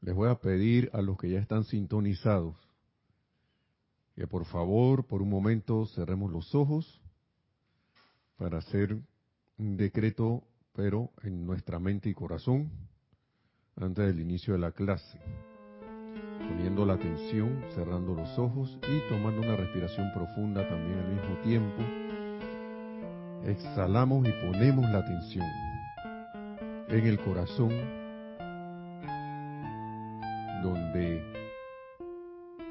[0.00, 2.56] Les voy a pedir a los que ya están sintonizados
[4.18, 7.00] que por favor por un momento cerremos los ojos
[8.36, 8.98] para hacer
[9.58, 10.42] un decreto,
[10.72, 12.68] pero en nuestra mente y corazón,
[13.76, 15.20] antes del inicio de la clase.
[16.48, 21.82] Poniendo la atención, cerrando los ojos y tomando una respiración profunda también al mismo tiempo.
[23.44, 25.46] Exhalamos y ponemos la atención
[26.88, 27.70] en el corazón,
[30.62, 31.22] donde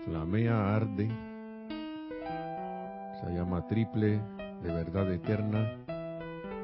[0.06, 1.10] flamea, arde,
[3.22, 4.22] se llama triple
[4.62, 5.78] de verdad eterna,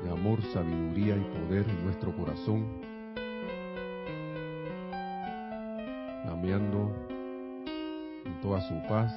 [0.03, 2.67] de amor, sabiduría y poder en nuestro corazón,
[6.23, 6.91] flameando
[8.25, 9.13] en toda su paz.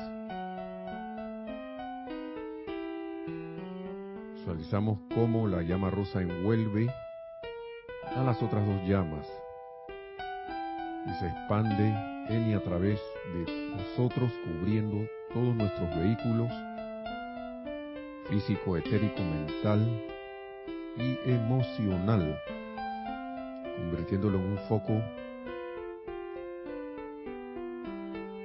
[4.34, 6.88] Visualizamos cómo la llama rosa envuelve
[8.14, 9.26] a las otras dos llamas
[11.06, 11.94] y se expande
[12.28, 13.00] en y a través
[13.32, 16.50] de nosotros cubriendo todos nuestros vehículos
[18.28, 19.86] físico, etérico, mental
[20.96, 22.40] y emocional,
[23.76, 24.92] convirtiéndolo en un foco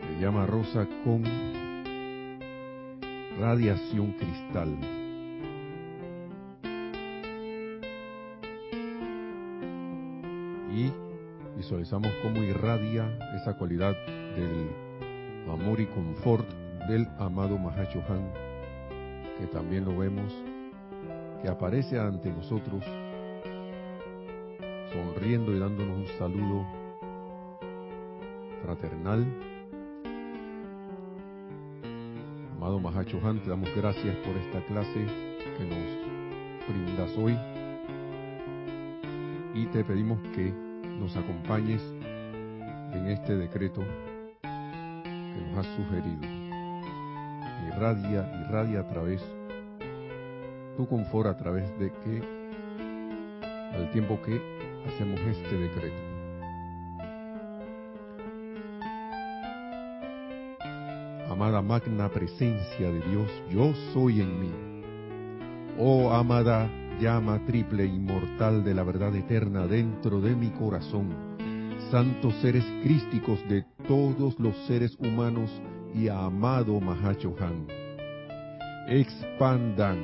[0.07, 1.23] de llama rosa con
[3.39, 5.00] radiación cristal.
[11.71, 13.95] Visualizamos cómo irradia esa cualidad
[14.35, 14.69] del
[15.49, 16.45] amor y confort
[16.89, 18.29] del amado Mahachohan
[19.39, 20.33] que también lo vemos,
[21.41, 22.83] que aparece ante nosotros,
[24.91, 26.67] sonriendo y dándonos un saludo
[28.63, 29.25] fraternal.
[32.57, 35.05] Amado Mahacho Han, te damos gracias por esta clase
[35.57, 37.37] que nos brindas hoy
[39.55, 40.70] y te pedimos que
[41.01, 41.81] nos acompañes
[42.93, 43.81] en este decreto
[44.43, 46.21] que nos has sugerido
[47.67, 49.19] irradia, irradia a través,
[50.77, 52.21] tu confort a través de que,
[53.73, 54.39] al tiempo que
[54.87, 55.95] hacemos este decreto.
[61.31, 64.51] Amada magna presencia de Dios, yo soy en mí.
[65.79, 66.69] Oh amada
[67.01, 71.09] llama triple inmortal de la verdad eterna dentro de mi corazón,
[71.89, 75.49] santos seres crísticos de todos los seres humanos
[75.95, 77.65] y amado Mahachohan.
[78.87, 79.97] Expandan,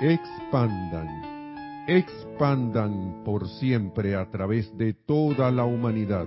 [0.00, 6.26] expandan, expandan por siempre a través de toda la humanidad,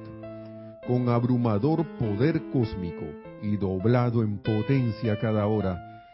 [0.88, 3.06] con abrumador poder cósmico
[3.41, 6.06] y doblado en potencia cada hora,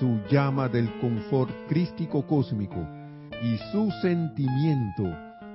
[0.00, 2.95] su llama del confort crístico cósmico
[3.42, 5.04] y su sentimiento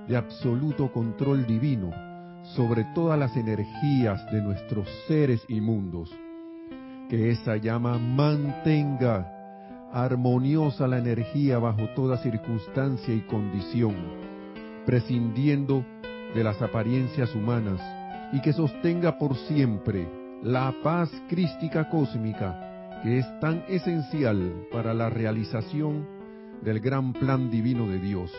[0.07, 1.91] de absoluto control divino
[2.55, 6.11] sobre todas las energías de nuestros seres inmundos
[7.11, 9.29] que esa llama mantenga
[9.91, 13.95] armoniosa la energía bajo toda circunstancia y condición,
[14.85, 15.85] prescindiendo
[16.33, 17.81] de las apariencias humanas
[18.31, 20.07] y que sostenga por siempre
[20.41, 26.20] la paz crística cósmica que es tan esencial para la realización
[26.61, 28.31] del gran plan divino de Dios.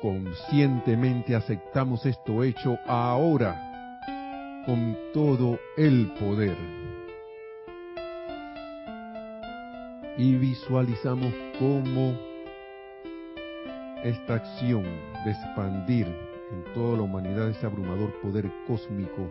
[0.00, 4.00] Conscientemente aceptamos esto hecho ahora
[4.66, 6.56] con todo el poder.
[10.16, 12.16] y visualizamos cómo
[14.04, 14.84] esta acción
[15.24, 19.30] de expandir en toda la humanidad ese abrumador poder cósmico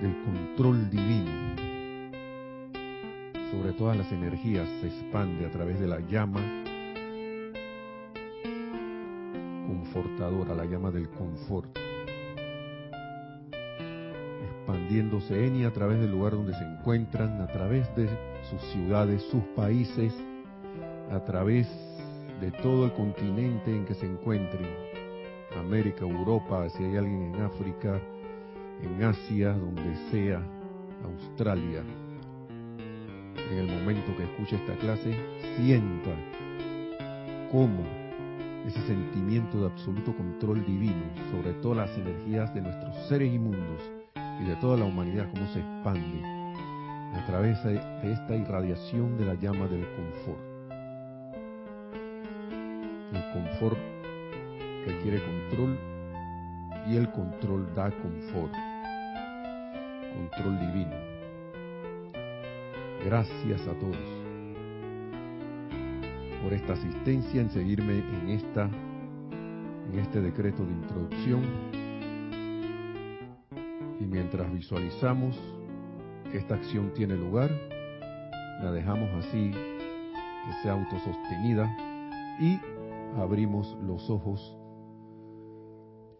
[0.00, 1.73] del control divino
[3.50, 6.40] sobre todas las energías se expande a través de la llama
[9.66, 11.76] confortadora, la llama del confort
[14.64, 18.08] expandiéndose en y a través del lugar donde se encuentran, a través de
[18.50, 20.14] sus ciudades, sus países,
[21.10, 21.68] a través
[22.40, 24.66] de todo el continente en que se encuentren,
[25.58, 28.00] América, Europa, si hay alguien en África,
[28.82, 30.42] en Asia, donde sea,
[31.04, 31.82] Australia.
[33.50, 35.14] En el momento que escuche esta clase,
[35.56, 36.10] sienta
[37.52, 37.84] cómo
[38.66, 43.82] ese sentimiento de absoluto control divino sobre todas las energías de nuestros seres inmundos
[44.40, 46.22] y de toda la humanidad, cómo se expande
[47.14, 50.40] a través de esta irradiación de la llama del confort.
[53.12, 53.78] El confort
[54.86, 55.78] requiere control
[56.88, 58.52] y el control da confort,
[60.14, 61.13] control divino.
[63.04, 63.98] Gracias a todos
[66.42, 71.42] por esta asistencia en seguirme en esta en este decreto de introducción
[74.00, 75.38] y mientras visualizamos
[76.32, 77.50] que esta acción tiene lugar,
[78.62, 81.76] la dejamos así que sea autosostenida
[82.40, 82.58] y
[83.18, 84.56] abrimos los ojos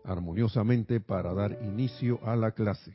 [0.05, 2.95] armoniosamente para dar inicio a la clase.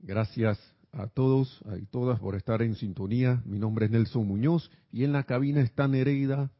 [0.00, 3.42] Gracias a todos y todas por estar en sintonía.
[3.44, 6.50] Mi nombre es Nelson Muñoz y en la cabina está Nereida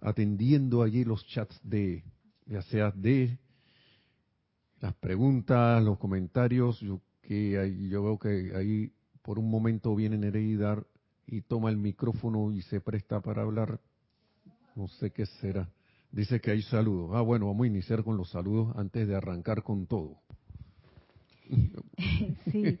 [0.00, 2.04] atendiendo allí los chats de,
[2.46, 3.38] ya sea de
[4.80, 10.84] las preguntas, los comentarios, yo que yo veo que ahí por un momento viene Nereida
[11.26, 13.80] y toma el micrófono y se presta para hablar.
[14.76, 15.70] No sé qué será.
[16.12, 17.12] Dice que hay saludos.
[17.14, 20.18] Ah, bueno, vamos a iniciar con los saludos antes de arrancar con todo.
[22.50, 22.78] Sí.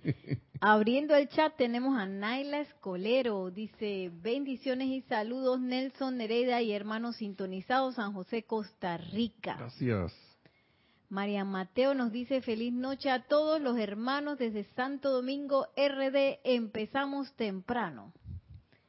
[0.60, 3.50] Abriendo el chat tenemos a Naila Escolero.
[3.50, 9.56] Dice, bendiciones y saludos Nelson Nereida y hermanos sintonizados San José, Costa Rica.
[9.56, 10.12] Gracias.
[11.08, 16.40] María Mateo nos dice, feliz noche a todos los hermanos desde Santo Domingo RD.
[16.44, 18.12] Empezamos temprano.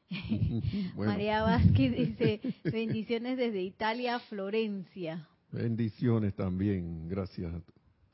[0.96, 5.28] María Vázquez dice, bendiciones desde Italia, Florencia.
[5.52, 7.54] Bendiciones también, gracias.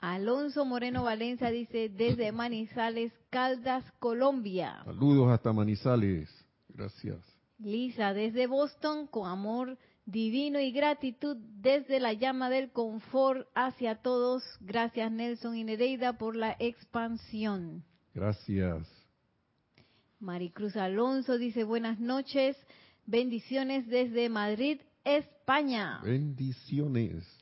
[0.02, 4.82] Alonso Moreno Valencia dice, desde Manizales, Caldas, Colombia.
[4.84, 6.30] Saludos hasta Manizales,
[6.70, 7.20] gracias.
[7.60, 14.44] Lisa, desde Boston, con amor divino y gratitud desde la llama del confort hacia todos.
[14.60, 17.84] Gracias Nelson y Nereida por la expansión.
[18.16, 18.88] Gracias.
[20.20, 22.58] Maricruz Alonso dice buenas noches,
[23.06, 26.00] bendiciones desde Madrid, España.
[26.04, 27.41] Bendiciones.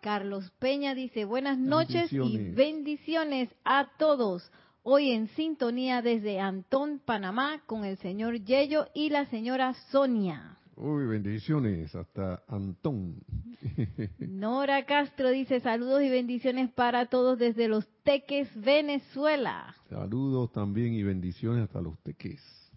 [0.00, 4.50] Carlos Peña dice buenas noches y bendiciones a todos.
[4.82, 10.58] Hoy en sintonía desde Antón, Panamá, con el señor Yello y la señora Sonia.
[10.76, 13.16] Uy, bendiciones hasta Antón.
[14.20, 19.74] Nora Castro dice saludos y bendiciones para todos desde Los Teques, Venezuela.
[19.90, 22.67] Saludos también y bendiciones hasta Los Teques.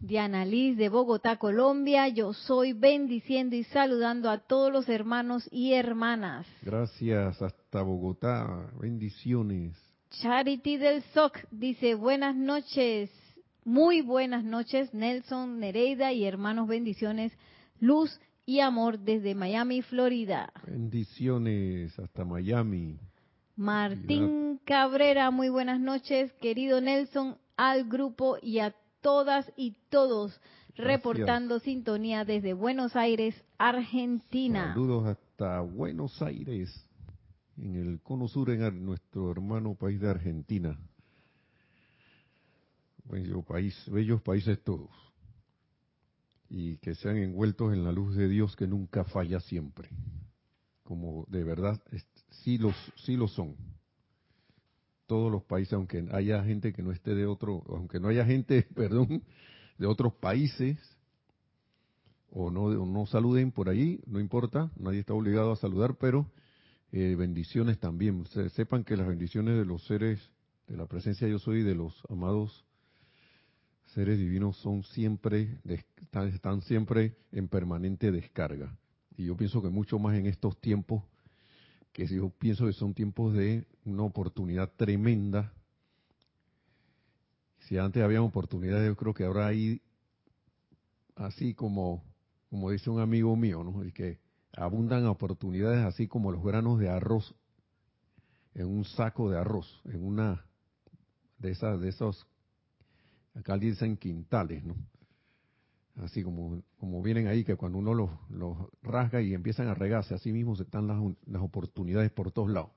[0.00, 2.08] Diana Liz de Bogotá, Colombia.
[2.08, 6.46] Yo soy bendiciendo y saludando a todos los hermanos y hermanas.
[6.62, 8.70] Gracias hasta Bogotá.
[8.80, 9.76] Bendiciones.
[10.10, 13.10] Charity del SOC dice buenas noches.
[13.64, 17.32] Muy buenas noches, Nelson, Nereida y hermanos, bendiciones,
[17.80, 20.50] luz y amor desde Miami, Florida.
[20.66, 22.98] Bendiciones hasta Miami.
[23.56, 28.74] Martín Cabrera, muy buenas noches, querido Nelson, al grupo y a
[29.08, 30.38] todas y todos,
[30.76, 34.74] reportando sintonía desde Buenos Aires, Argentina.
[34.74, 36.86] Saludos hasta Buenos Aires,
[37.56, 40.78] en el cono sur, en nuestro hermano país de Argentina.
[43.04, 44.90] Bello país, bellos países todos.
[46.50, 49.88] Y que sean envueltos en la luz de Dios que nunca falla siempre.
[50.82, 51.80] Como de verdad
[52.44, 53.56] sí los, sí lo son.
[55.08, 58.62] Todos los países, aunque haya gente que no esté de otro, aunque no haya gente,
[58.76, 59.24] perdón,
[59.76, 60.78] de otros países,
[62.30, 66.30] o no, no saluden por ahí, no importa, nadie está obligado a saludar, pero
[66.92, 68.24] eh, bendiciones también.
[68.54, 70.20] sepan que las bendiciones de los seres,
[70.68, 72.64] de la presencia yo soy, de los amados
[73.94, 75.58] seres divinos son siempre,
[76.12, 78.76] están siempre en permanente descarga.
[79.16, 81.02] Y yo pienso que mucho más en estos tiempos,
[81.98, 85.52] que yo pienso que son tiempos de una oportunidad tremenda.
[87.66, 89.82] Si antes había oportunidades, yo creo que ahora hay,
[91.16, 92.04] así como,
[92.50, 93.84] como dice un amigo mío, ¿no?
[93.84, 94.20] Y que
[94.52, 97.34] abundan oportunidades así como los granos de arroz
[98.54, 100.46] en un saco de arroz, en una
[101.38, 102.28] de esas, de esos
[103.34, 104.76] acá dicen quintales, ¿no?
[106.02, 110.14] Así como, como vienen ahí, que cuando uno los, los rasga y empiezan a regarse,
[110.14, 112.70] así mismo están las, las oportunidades por todos lados.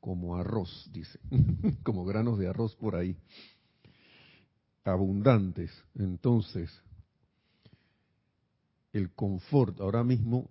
[0.00, 1.20] Como arroz, dice,
[1.84, 3.16] como granos de arroz por ahí.
[4.84, 5.70] Abundantes.
[5.94, 6.70] Entonces,
[8.92, 10.50] el confort, ahora mismo,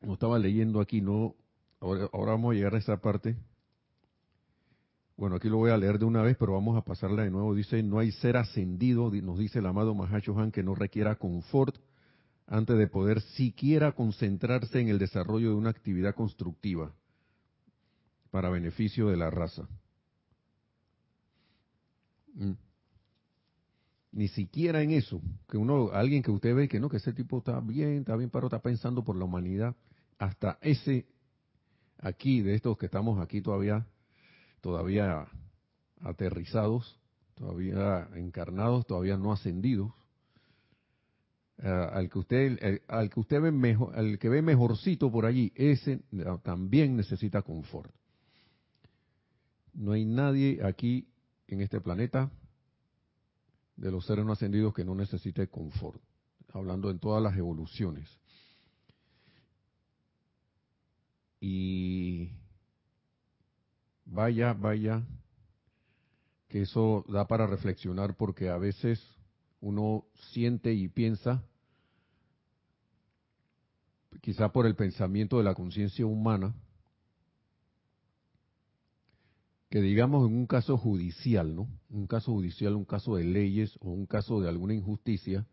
[0.00, 1.34] no estaba leyendo aquí, no,
[1.80, 3.36] ahora vamos a llegar a esa parte,
[5.18, 7.52] bueno, aquí lo voy a leer de una vez, pero vamos a pasarla de nuevo.
[7.52, 11.74] Dice, no hay ser ascendido, nos dice el amado Han, que no requiera confort
[12.46, 16.94] antes de poder siquiera concentrarse en el desarrollo de una actividad constructiva.
[18.30, 19.66] para beneficio de la raza.
[22.34, 22.52] Mm.
[24.12, 27.38] Ni siquiera en eso, que uno, alguien que usted ve que no, que ese tipo
[27.38, 29.74] está bien, está bien, pero está pensando por la humanidad,
[30.18, 31.06] hasta ese
[31.98, 33.86] aquí, de estos que estamos aquí todavía,
[34.60, 35.26] todavía
[36.00, 36.98] aterrizados,
[37.34, 39.92] todavía encarnados, todavía no ascendidos,
[41.58, 45.52] eh, al que usted al que usted ve mejor, al que ve mejorcito por allí,
[45.54, 46.00] ese
[46.42, 47.92] también necesita confort.
[49.74, 51.08] No hay nadie aquí
[51.46, 52.30] en este planeta
[53.76, 56.00] de los seres no ascendidos que no necesite confort,
[56.52, 58.08] hablando en todas las evoluciones.
[61.40, 62.32] Y
[64.10, 65.06] vaya, vaya,
[66.48, 69.00] que eso da para reflexionar porque a veces
[69.60, 71.44] uno siente y piensa,
[74.20, 76.54] quizá por el pensamiento de la conciencia humana,
[79.70, 81.68] que digamos en un caso judicial, ¿no?
[81.90, 85.46] Un caso judicial, un caso de leyes o un caso de alguna injusticia,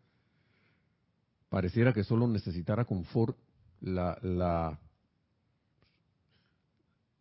[1.50, 3.38] pareciera que solo necesitara confort
[3.82, 4.80] la, la,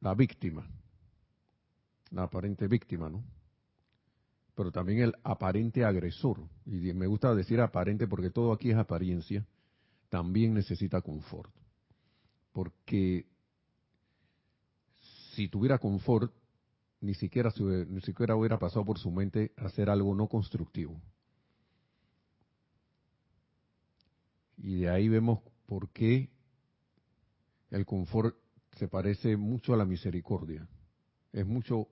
[0.00, 0.69] la víctima,
[2.11, 3.25] la aparente víctima, ¿no?
[4.55, 9.45] Pero también el aparente agresor, y me gusta decir aparente porque todo aquí es apariencia,
[10.09, 11.53] también necesita confort.
[12.53, 13.27] Porque
[15.35, 16.33] si tuviera confort,
[17.01, 21.01] ni siquiera, ni siquiera hubiera pasado por su mente hacer algo no constructivo.
[24.57, 26.31] Y de ahí vemos por qué
[27.71, 28.37] el confort
[28.79, 30.67] se parece mucho a la misericordia.
[31.33, 31.89] Es mucho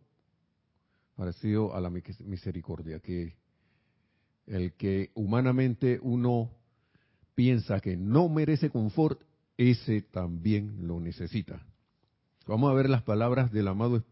[1.22, 3.36] parecido a la misericordia, que
[4.48, 6.50] el que humanamente uno
[7.36, 9.20] piensa que no merece confort,
[9.56, 11.64] ese también lo necesita.
[12.48, 14.02] Vamos a ver las palabras del amado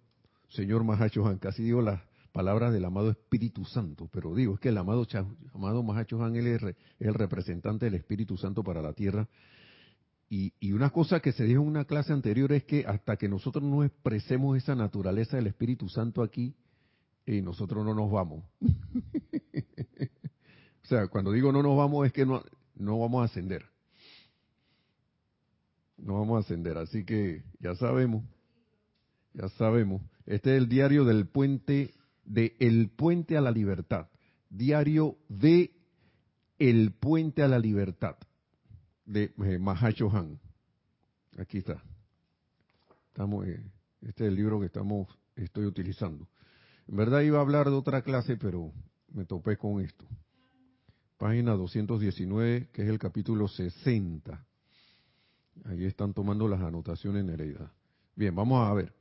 [0.50, 2.00] señor Mahacho casi digo las
[2.30, 5.04] palabras del amado Espíritu Santo, pero digo, es que el amado,
[5.52, 6.62] amado Mahacho él es,
[7.00, 9.28] el representante del Espíritu Santo para la tierra.
[10.28, 13.28] Y, y, una cosa que se dijo en una clase anterior es que hasta que
[13.28, 16.54] nosotros no expresemos esa naturaleza del Espíritu Santo aquí,
[17.26, 18.44] y nosotros no nos vamos.
[20.82, 22.42] o sea, cuando digo no nos vamos es que no,
[22.74, 23.64] no vamos a ascender.
[25.96, 28.24] No vamos a ascender, así que ya sabemos,
[29.34, 30.02] ya sabemos.
[30.24, 31.92] Este es el diario del puente,
[32.24, 34.08] de El Puente a la Libertad.
[34.48, 35.72] Diario de
[36.58, 38.16] El Puente a la Libertad,
[39.04, 40.40] de eh, Mahacho Han.
[41.38, 41.82] Aquí está.
[43.08, 43.62] Estamos, eh,
[44.02, 46.26] este es el libro que estamos, estoy utilizando.
[46.90, 48.72] En verdad iba a hablar de otra clase, pero
[49.12, 50.04] me topé con esto.
[51.18, 54.44] Página 219, que es el capítulo 60.
[55.66, 57.72] Ahí están tomando las anotaciones Nereida.
[58.16, 58.92] Bien, vamos a ver.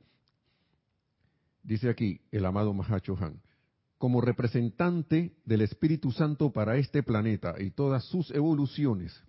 [1.64, 3.42] Dice aquí el amado Mahacho Han.
[3.98, 9.20] Como representante del Espíritu Santo para este planeta y todas sus evoluciones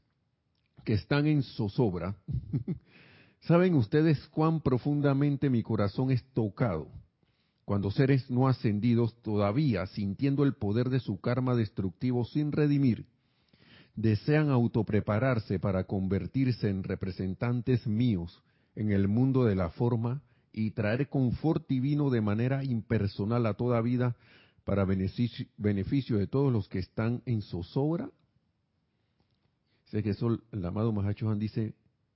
[0.86, 2.16] que están en zozobra,
[3.40, 7.01] ¿saben ustedes cuán profundamente mi corazón es tocado
[7.72, 13.06] cuando seres no ascendidos, todavía sintiendo el poder de su karma destructivo sin redimir,
[13.96, 18.44] desean autoprepararse para convertirse en representantes míos
[18.76, 23.80] en el mundo de la forma y traer confort divino de manera impersonal a toda
[23.80, 24.18] vida
[24.66, 28.12] para beneficio, de todos los que están en zozobra?
[29.86, 31.74] Sé que eso el amado Mahacho dice,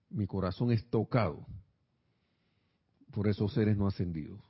[0.09, 1.47] mi corazón es tocado
[3.13, 4.41] por esos seres no ascendidos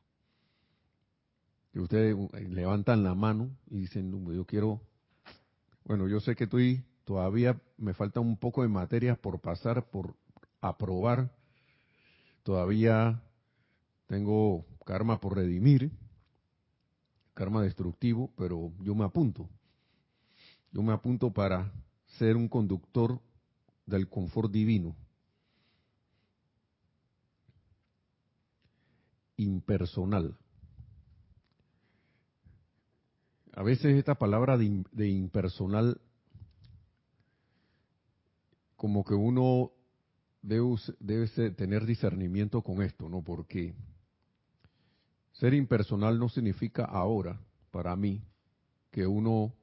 [1.75, 4.81] que ustedes eh, levantan la mano y dicen, yo quiero,
[5.83, 10.15] bueno, yo sé que estoy, todavía me falta un poco de materias por pasar, por
[10.61, 11.35] aprobar,
[12.43, 13.21] todavía
[14.07, 15.91] tengo karma por redimir,
[17.33, 19.49] karma destructivo, pero yo me apunto,
[20.71, 21.73] yo me apunto para
[22.19, 23.19] ser un conductor
[23.85, 24.95] del confort divino.
[29.37, 30.37] impersonal.
[33.55, 36.01] A veces esta palabra de, impersonal,
[38.75, 39.71] como que uno
[40.41, 40.77] debe,
[41.55, 43.21] tener discernimiento con esto, ¿no?
[43.21, 43.73] Porque
[45.31, 47.39] ser impersonal no significa ahora,
[47.71, 48.21] para mí,
[48.91, 49.53] que uno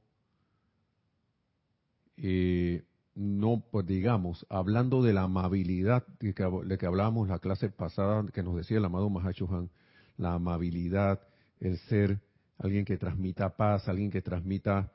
[2.17, 2.85] eh,
[3.15, 8.25] no, pues digamos, hablando de la amabilidad de que, de que hablábamos la clase pasada,
[8.33, 9.69] que nos decía el amado Mahacho
[10.17, 11.21] la amabilidad,
[11.61, 12.21] el ser
[12.63, 14.91] alguien que transmita paz, alguien que transmita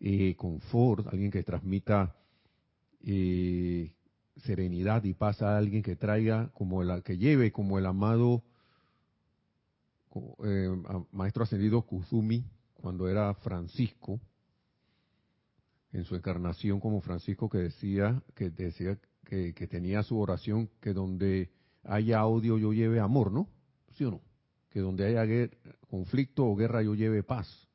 [0.00, 2.16] eh, confort, alguien que transmita
[3.02, 3.92] eh,
[4.36, 8.42] serenidad y paz a alguien que traiga, como la que lleve, como el amado
[10.44, 10.68] eh,
[11.12, 12.44] maestro ascendido Kuzumi,
[12.74, 14.20] cuando era Francisco,
[15.92, 21.50] en su encarnación como Francisco, que decía que decía que, tenía su oración que donde
[21.84, 23.48] haya odio yo lleve amor, ¿no?
[23.94, 24.20] ¿Sí o no?
[24.76, 25.48] Que donde haya
[25.88, 27.66] conflicto o guerra yo lleve paz.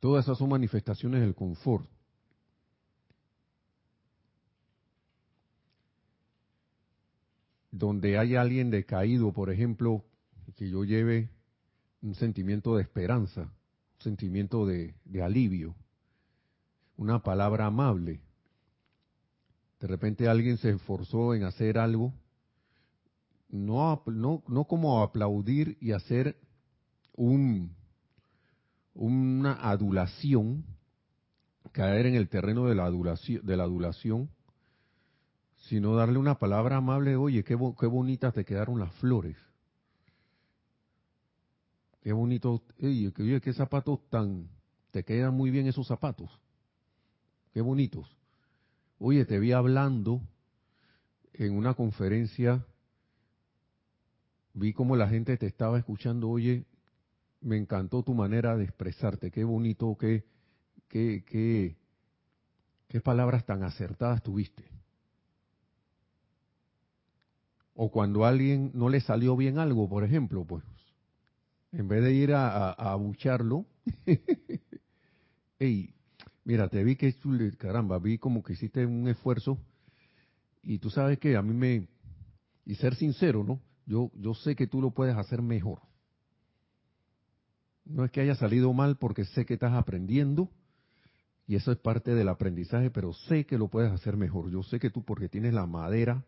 [0.00, 1.88] Todas esas son manifestaciones del confort.
[7.70, 10.04] Donde haya alguien decaído, por ejemplo,
[10.56, 11.30] que yo lleve
[12.02, 15.76] un sentimiento de esperanza, un sentimiento de, alivio,
[16.96, 18.20] una palabra amable.
[19.78, 22.12] De repente alguien se esforzó en hacer algo,
[23.48, 26.36] no, no, no como aplaudir y hacer
[27.14, 27.74] un,
[28.94, 30.64] una adulación,
[31.72, 34.30] caer en el terreno de la adulación, de la adulación
[35.68, 39.36] sino darle una palabra amable, oye, qué, qué bonitas te quedaron las flores.
[42.02, 44.48] Qué bonito, oye, qué zapatos tan,
[44.92, 46.30] te quedan muy bien esos zapatos.
[47.52, 48.16] Qué bonitos.
[49.00, 50.20] Oye, te vi hablando
[51.32, 52.64] en una conferencia,
[54.56, 56.64] vi cómo la gente te estaba escuchando, oye,
[57.42, 60.24] me encantó tu manera de expresarte, qué bonito, qué,
[60.88, 61.76] qué, qué,
[62.88, 64.64] qué palabras tan acertadas tuviste.
[67.74, 70.64] O cuando a alguien no le salió bien algo, por ejemplo, pues
[71.72, 73.66] en vez de ir a, abucharlo,
[75.58, 75.94] hey,
[76.44, 77.14] mira, te vi que,
[77.58, 79.58] caramba, vi como que hiciste un esfuerzo
[80.62, 81.88] y tú sabes que a mí me,
[82.64, 83.60] y ser sincero, ¿no?
[83.86, 85.80] Yo, yo sé que tú lo puedes hacer mejor.
[87.84, 90.50] No es que haya salido mal porque sé que estás aprendiendo
[91.46, 94.50] y eso es parte del aprendizaje, pero sé que lo puedes hacer mejor.
[94.50, 96.24] Yo sé que tú porque tienes la madera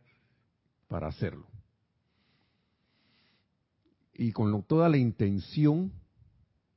[0.87, 1.47] para hacerlo
[4.19, 5.93] y con toda la intención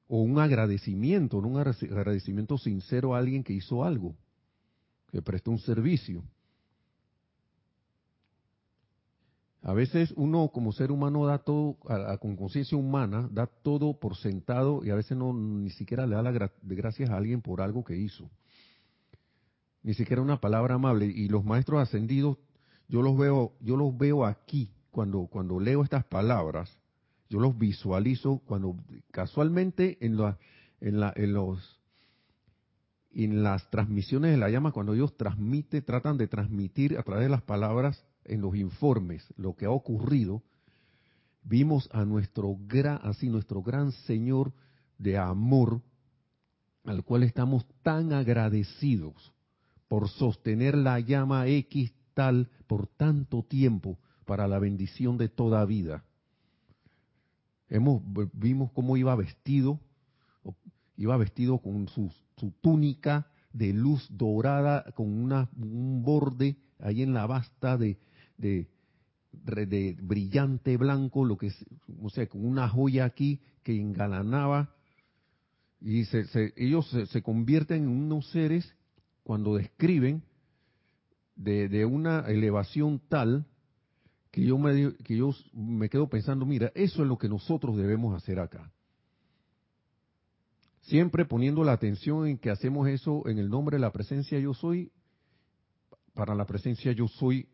[0.07, 4.15] o un agradecimiento, un agradecimiento sincero a alguien que hizo algo,
[5.11, 6.23] que prestó un servicio.
[9.63, 11.77] A veces uno como ser humano da todo,
[12.19, 16.23] con conciencia humana, da todo por sentado y a veces no ni siquiera le da
[16.23, 18.29] las gracias a alguien por algo que hizo.
[19.83, 21.05] Ni siquiera una palabra amable.
[21.05, 22.37] Y los maestros ascendidos,
[22.87, 26.75] yo los veo, yo los veo aquí cuando, cuando leo estas palabras,
[27.29, 28.75] yo los visualizo cuando
[29.11, 30.17] casualmente en,
[30.81, 31.79] en, la, en los
[33.13, 37.29] en las transmisiones de la llama, cuando ellos transmiten, tratan de transmitir a través de
[37.29, 40.43] las palabras en los informes lo que ha ocurrido,
[41.43, 44.53] vimos a nuestro gran, así nuestro gran Señor
[44.97, 45.81] de amor,
[46.85, 49.33] al cual estamos tan agradecidos
[49.87, 56.03] por sostener la llama X tal por tanto tiempo para la bendición de toda vida.
[57.67, 58.01] Hemos,
[58.33, 59.79] vimos cómo iba vestido,
[60.97, 62.11] iba vestido con su,
[62.61, 67.97] túnica de luz dorada, con una, un borde ahí en la basta de,
[68.41, 71.51] de, brillante blanco, lo que
[72.01, 74.73] o sea, con una joya aquí que engalanaba.
[75.79, 76.03] Y
[76.57, 78.75] ellos se, convierten en unos seres
[79.23, 80.23] cuando describen
[81.35, 83.45] de, de una elevación tal
[84.31, 88.15] que yo me que yo me quedo pensando, mira, eso es lo que nosotros debemos
[88.15, 88.71] hacer acá.
[90.81, 94.53] Siempre poniendo la atención en que hacemos eso en el nombre de la presencia yo
[94.53, 94.91] soy,
[96.13, 97.47] para la presencia yo soy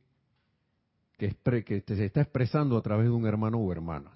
[1.18, 4.12] que, se está expresando a través de un hermano o hermana.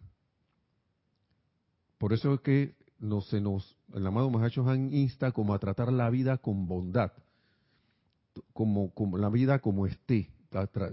[1.97, 5.91] Por eso es que no se nos, el amado Mahacho Han insta como a tratar
[5.91, 7.11] la vida con bondad,
[8.53, 10.29] como, la vida como esté,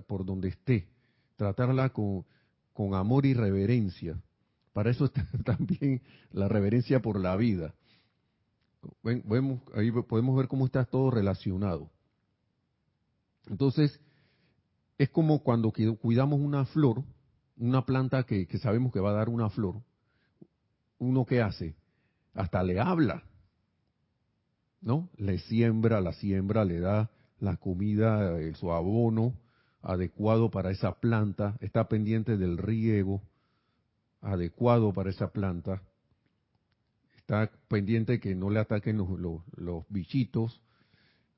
[0.07, 0.88] por donde esté
[1.38, 2.25] tratarla con,
[2.94, 4.21] amor y reverencia.
[4.73, 7.75] Para eso está también la reverencia por la vida.
[9.03, 11.90] Vemos, ahí podemos ver cómo está todo relacionado.
[13.47, 14.01] Entonces,
[14.99, 17.05] es como cuando cuidamos una flor,
[17.57, 19.81] una planta que, sabemos que va a dar una flor.
[20.99, 21.77] Uno que hace,
[22.35, 23.23] hasta le habla,
[24.81, 25.09] ¿no?
[25.17, 29.35] Le siembra, la siembra, le da la comida, eh, su abono,
[29.81, 33.23] adecuado para esa planta, está pendiente del riego
[34.21, 35.83] adecuado para esa planta,
[37.17, 40.61] está pendiente que no le ataquen los, bichitos,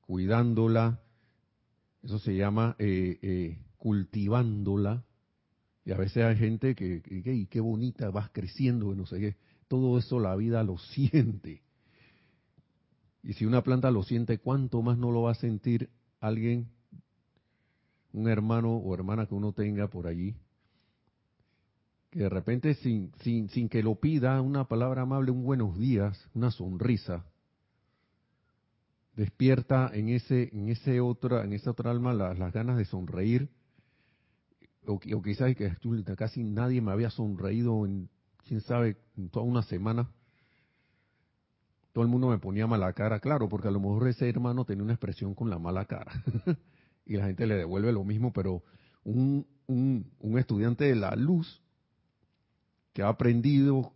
[0.01, 0.99] cuidándola,
[2.03, 5.03] eso se llama eh, eh, cultivándola,
[5.85, 9.35] y a veces hay gente que, que, qué bonita, vas creciendo, no sé qué,
[9.67, 11.63] todo eso la vida lo siente.
[13.23, 16.69] Y si una planta lo siente, ¿cuánto más no lo va a sentir alguien
[18.13, 20.35] un hermano o hermana que uno tenga por allí,
[22.09, 26.29] que de repente sin, sin, sin que lo pida, una palabra amable, un buenos días,
[26.33, 27.25] una sonrisa,
[29.21, 33.49] despierta en ese, en ese otra, en esa otra alma las ganas de sonreír,
[34.87, 35.71] o, quizás que
[36.17, 38.09] casi nadie me había sonreído en,
[38.47, 40.09] quién sabe, en toda una semana.
[41.93, 44.83] Todo el mundo me ponía mala cara, claro, porque a lo mejor ese hermano tenía
[44.83, 46.11] una expresión con la mala cara.
[47.05, 48.63] y la gente le devuelve lo mismo, pero
[49.03, 51.61] un, un, un estudiante de la luz
[52.93, 53.93] que ha aprendido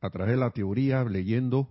[0.00, 1.68] a través de la teoría, leyendo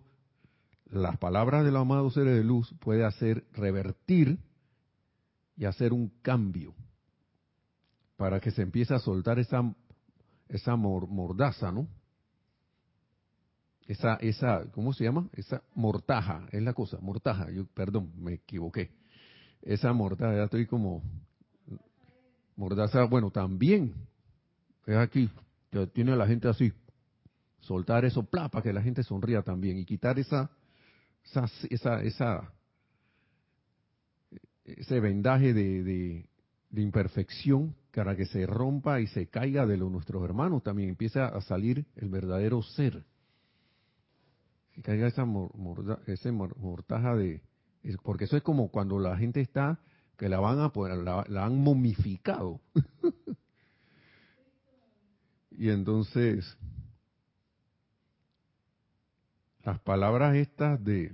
[0.92, 4.38] las palabras del amado ser de luz, puede hacer revertir
[5.56, 6.74] y hacer un cambio
[8.18, 9.74] para que se empiece a soltar esa,
[10.50, 11.88] esa mordaza, ¿no?
[13.88, 15.28] Esa, esa, ¿cómo se llama?
[15.34, 18.92] Esa mortaja, es la cosa, mortaja, yo, perdón, me equivoqué.
[19.62, 21.02] Esa mortaja, ya estoy como,
[22.56, 23.94] mordaza, bueno, también,
[24.86, 25.30] es aquí,
[25.72, 26.72] que tiene a la gente así,
[27.60, 30.52] soltar eso, pla, para que la gente sonría también y quitar esa,
[31.24, 32.54] esa, esa,
[34.66, 40.64] ese vendaje de, de, imperfección para que se rompa y se caiga de nuestros hermanos
[40.64, 40.90] también.
[40.90, 43.04] Empieza a salir el verdadero ser.
[44.74, 45.26] Que caiga esa
[46.08, 47.42] ese mortaja de
[48.04, 49.80] porque eso es como cuando la gente está
[50.18, 52.62] que la van a la, la han momificado.
[55.62, 56.58] Y entonces,
[59.64, 61.14] las palabras estas de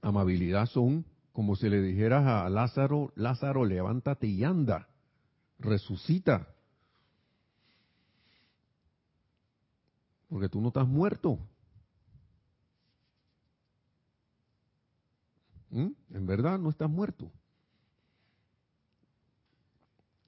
[0.00, 4.88] amabilidad son como si le dijeras a Lázaro, Lázaro, levántate y anda,
[5.58, 6.48] resucita.
[10.28, 11.38] Porque tú no estás muerto.
[15.70, 15.88] ¿Mm?
[16.10, 17.30] En verdad no estás muerto.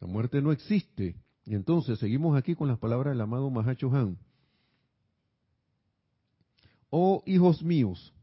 [0.01, 1.17] La muerte no existe.
[1.45, 4.19] Y entonces seguimos aquí con las palabras del amado Mahacho Han.
[6.97, 8.15] Oh hijos míos,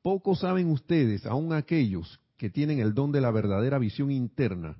[0.00, 4.78] poco saben ustedes, aun aquellos que tienen el don de la verdadera visión interna,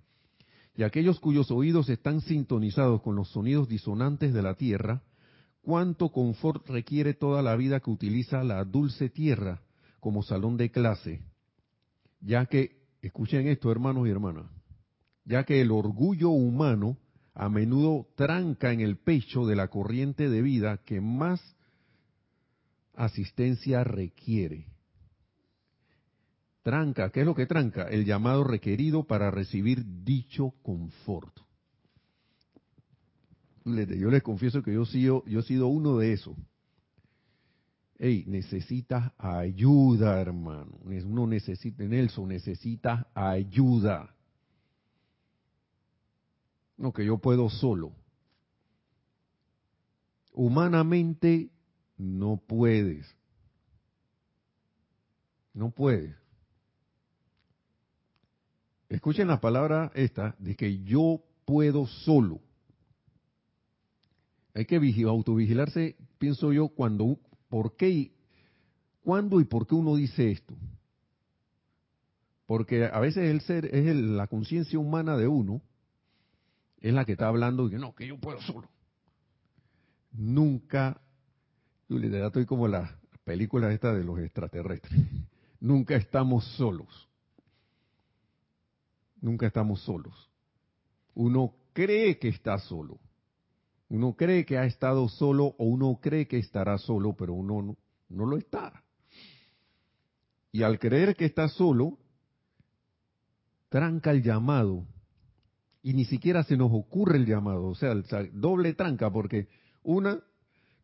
[0.74, 5.02] y aquellos cuyos oídos están sintonizados con los sonidos disonantes de la tierra,
[5.60, 9.60] cuánto confort requiere toda la vida que utiliza la dulce tierra
[10.00, 11.20] como salón de clase,
[12.22, 14.46] ya que, escuchen esto hermanos y hermanas,
[15.26, 16.96] ya que el orgullo humano
[17.34, 21.57] a menudo tranca en el pecho de la corriente de vida que más
[22.98, 24.66] asistencia requiere.
[26.62, 27.84] Tranca, ¿qué es lo que tranca?
[27.88, 31.34] El llamado requerido para recibir dicho confort.
[33.64, 36.36] Yo les confieso que yo, sido, yo he sido uno de esos.
[37.98, 40.78] Hey, necesitas ayuda, hermano.
[40.84, 44.14] Uno necesita, Nelson, necesitas ayuda.
[46.76, 47.92] No, que yo puedo solo.
[50.32, 51.50] Humanamente
[51.98, 53.14] no puedes.
[55.52, 56.14] No puedes.
[58.88, 62.40] Escuchen la palabra esta de que yo puedo solo.
[64.54, 68.12] Hay que autovigilarse, pienso yo, cuando, por qué,
[69.02, 70.54] cuándo y por qué uno dice esto.
[72.46, 75.60] Porque a veces el ser es la conciencia humana de uno
[76.80, 78.68] es la que está hablando y que no, que yo puedo solo.
[80.12, 81.00] Nunca,
[81.88, 85.00] yo le estoy como la película esta de los extraterrestres.
[85.60, 87.08] Nunca estamos solos.
[89.20, 90.30] Nunca estamos solos.
[91.14, 93.00] Uno cree que está solo.
[93.88, 97.76] Uno cree que ha estado solo o uno cree que estará solo, pero uno no,
[98.08, 98.84] no lo está.
[100.52, 101.98] Y al creer que está solo,
[103.70, 104.86] tranca el llamado
[105.82, 107.94] y ni siquiera se nos ocurre el llamado, o sea,
[108.32, 109.48] doble tranca, porque
[109.82, 110.22] una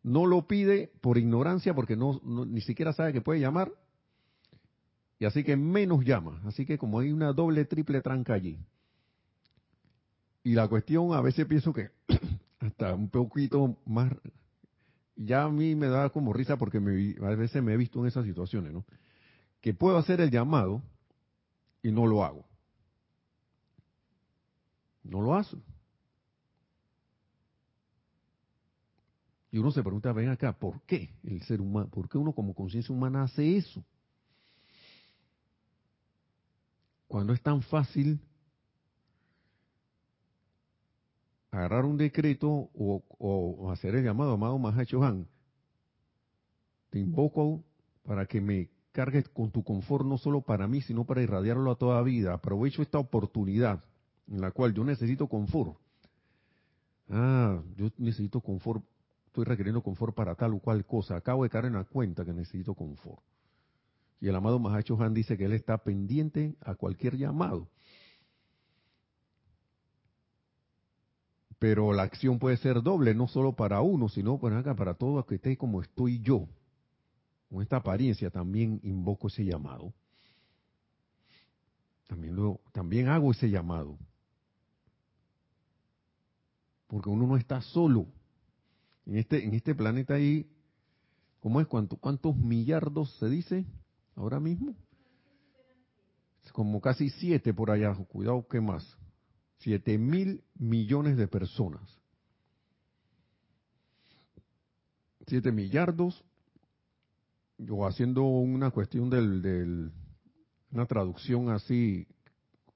[0.05, 3.71] no lo pide por ignorancia, porque no, ni siquiera sabe que puede llamar,
[5.17, 8.59] y así que menos llama, así que como hay una doble, triple tranca allí.
[10.43, 11.89] Y la cuestión, a veces pienso que
[12.59, 14.13] hasta un poquito más,
[15.15, 18.05] ya a mí me da como risa porque me, a veces me he visto en
[18.05, 18.85] esas situaciones, ¿no?
[19.59, 20.83] Que puedo hacer el llamado
[21.81, 22.45] y no lo hago.
[25.03, 25.57] No lo hace.
[29.55, 32.53] Y uno se pregunta, ven acá, ¿por qué el ser humano, por qué uno como
[32.53, 33.85] conciencia humana hace eso?
[37.07, 38.19] Cuando es tan fácil
[41.51, 44.59] agarrar un decreto o, hacer el llamado amado
[45.05, 45.25] Han,
[46.89, 47.63] te invoco
[48.03, 51.77] para que me cargues con tu confort no solo para mí, sino para irradiarlo a
[51.77, 52.33] toda vida.
[52.33, 53.81] Aprovecho esta oportunidad
[54.27, 55.77] en la cual yo necesito confort,
[57.09, 58.83] Ah, yo necesito confort,
[59.35, 61.17] estoy requiriendo confort para tal o cual cosa.
[61.17, 63.21] Acabo de caer en la cuenta que necesito confort.
[64.21, 67.67] Y el amado Mahacho Han dice que él está pendiente a cualquier llamado.
[71.59, 75.35] Pero la acción puede ser doble, no solo para uno, sino para, para todo que
[75.35, 76.47] esté como estoy yo.
[77.49, 79.93] Con esta apariencia también invoco ese llamado.
[82.07, 83.97] También, lo, también hago ese llamado.
[86.87, 88.07] Porque uno no está solo.
[89.05, 90.49] En este, en este planeta ahí,
[91.39, 91.67] ¿cómo es?
[91.67, 93.65] ¿Cuánto, ¿Cuántos millardos se dice
[94.15, 94.75] ahora mismo?
[96.51, 97.93] Como casi siete por allá.
[97.95, 98.97] Cuidado, ¿qué más?
[99.59, 101.81] Siete mil millones de personas.
[105.27, 106.23] Siete millardos.
[107.69, 109.91] O haciendo una cuestión del, del
[110.71, 112.07] una traducción así,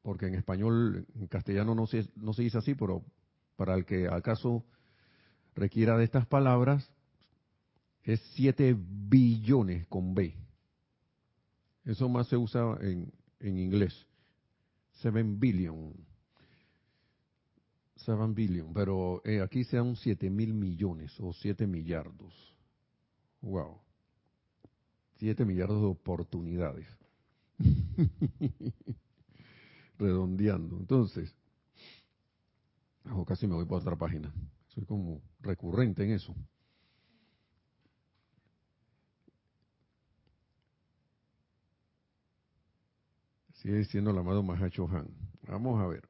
[0.02, 3.04] porque en español, en castellano no se, no se dice así, pero
[3.56, 4.64] para el que acaso
[5.60, 6.90] requiera de estas palabras,
[8.04, 10.36] es 7 billones con B.
[11.86, 14.08] Eso más se usa en, en inglés.
[15.02, 15.94] 7 billion.
[17.98, 18.74] 7 billion.
[18.74, 22.34] Pero eh, aquí sean 7 mil millones o 7 millardos.
[23.42, 23.80] Wow.
[25.18, 26.88] 7 millardos de oportunidades.
[30.00, 30.78] Redondeando.
[30.78, 31.34] Entonces,
[33.12, 34.34] o casi me voy por otra página.
[34.70, 36.36] Soy como recurrente en eso.
[43.54, 45.10] Sigue diciendo el amado Mahacho Han.
[45.48, 46.08] Vamos a ver.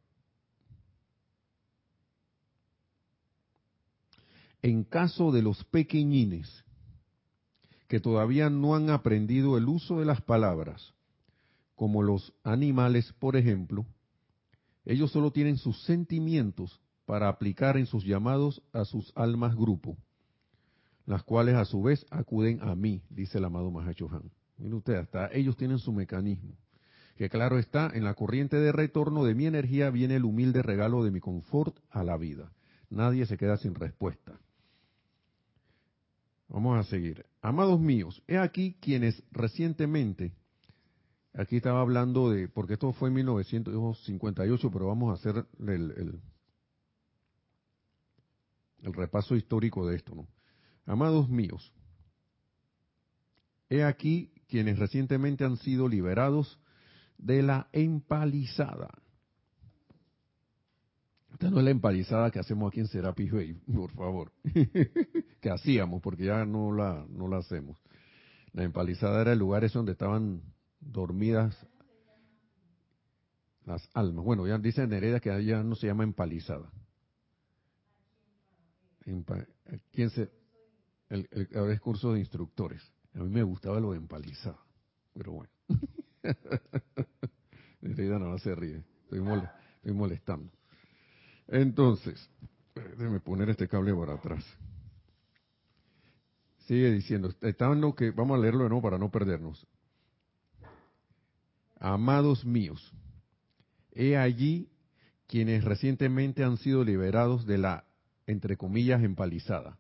[4.62, 6.64] En caso de los pequeñines
[7.88, 10.94] que todavía no han aprendido el uso de las palabras,
[11.76, 13.86] como los animales, por ejemplo,
[14.86, 19.98] ellos solo tienen sus sentimientos para aplicar en sus llamados a sus almas grupo,
[21.08, 24.30] las cuales a su vez acuden a mí, dice el amado Mahacho Han.
[24.60, 26.54] Miren usted, hasta ellos tienen su mecanismo.
[27.16, 31.04] Que claro está, en la corriente de retorno de mi energía viene el humilde regalo
[31.04, 32.52] de mi confort a la vida.
[32.92, 34.40] Nadie se queda sin respuesta.
[36.48, 37.26] Vamos a seguir.
[37.42, 40.36] Amados míos, he aquí quienes recientemente
[41.34, 46.20] Aquí estaba hablando de, porque esto fue en 1958, pero vamos a hacer el,
[48.84, 50.28] repaso histórico de esto, ¿no?
[50.86, 51.74] Amados míos,
[53.70, 56.60] he aquí quienes recientemente han sido liberados
[57.18, 58.90] de la empalizada.
[61.32, 64.32] Esta no es la empalizada que hacemos aquí en Serapis Bay, por favor.
[65.42, 67.78] que hacíamos, porque ya no la, no la hacemos.
[68.52, 70.42] La empalizada era el lugar ese donde estaban
[70.80, 71.56] dormidas
[73.66, 74.26] las almas.
[74.26, 76.72] Bueno, ya dice Nereida que ya no se llama empalizada.
[79.92, 80.30] ¿Quién se,
[81.10, 82.82] el, el, ahora es de instructores.
[83.16, 84.60] A mí me gustaba lo de empalizada,
[85.14, 85.52] pero bueno.
[87.82, 89.20] Nereida no se ríe, estoy,
[89.78, 90.52] estoy molestando.
[91.48, 92.30] Entonces,
[92.76, 94.46] déjeme poner este cable para atrás.
[96.68, 99.66] Sigue diciendo, estaban lo que, vamos a leerlo de nuevo para no perdernos.
[101.80, 102.94] Amados míos,
[103.92, 104.70] he allí
[105.26, 107.86] quienes recientemente han sido liberados de la,
[108.30, 109.78] entre comillas, empalizada,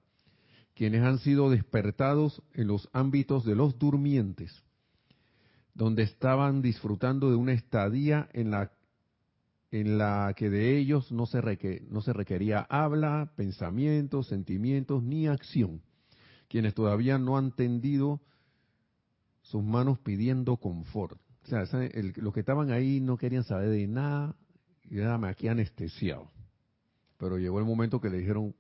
[0.75, 4.63] quienes han sido despertados en los ámbitos de los durmientes,
[5.73, 8.71] donde estaban disfrutando de una estadía en la,
[9.71, 11.41] en la que de ellos no se,
[11.89, 15.81] no se requería habla, pensamientos, sentimientos ni acción,
[16.47, 18.21] quienes todavía no han tendido
[19.41, 21.79] sus manos pidiendo confort o sea,
[22.17, 24.35] los que estaban ahí no querían saber de nada,
[24.83, 26.29] y nada aquí anestesiado.
[27.19, 28.55] Pero llegó el momento que le dijeron,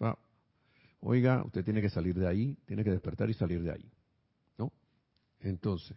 [0.00, 0.16] ah,
[1.00, 3.90] oiga, usted tiene que salir de ahí, tiene que despertar y salir de ahí.
[4.56, 4.72] ¿No?
[5.40, 5.96] Entonces,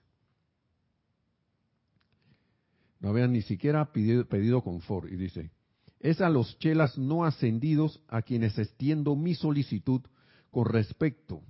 [3.00, 5.12] no habían ni siquiera pedido, pedido confort.
[5.12, 5.52] Y dice,
[6.00, 10.02] es a los chelas no ascendidos a quienes extiendo mi solicitud
[10.50, 11.44] con respecto.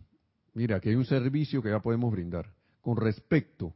[0.53, 2.53] Mira, aquí hay un servicio que ya podemos brindar.
[2.81, 3.73] Con respecto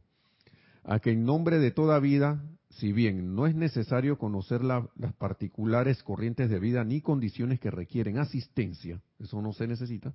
[0.83, 2.43] a que en nombre de toda vida,
[2.77, 8.17] si bien no es necesario conocer las particulares corrientes de vida ni condiciones que requieren
[8.17, 10.13] asistencia, eso no se necesita,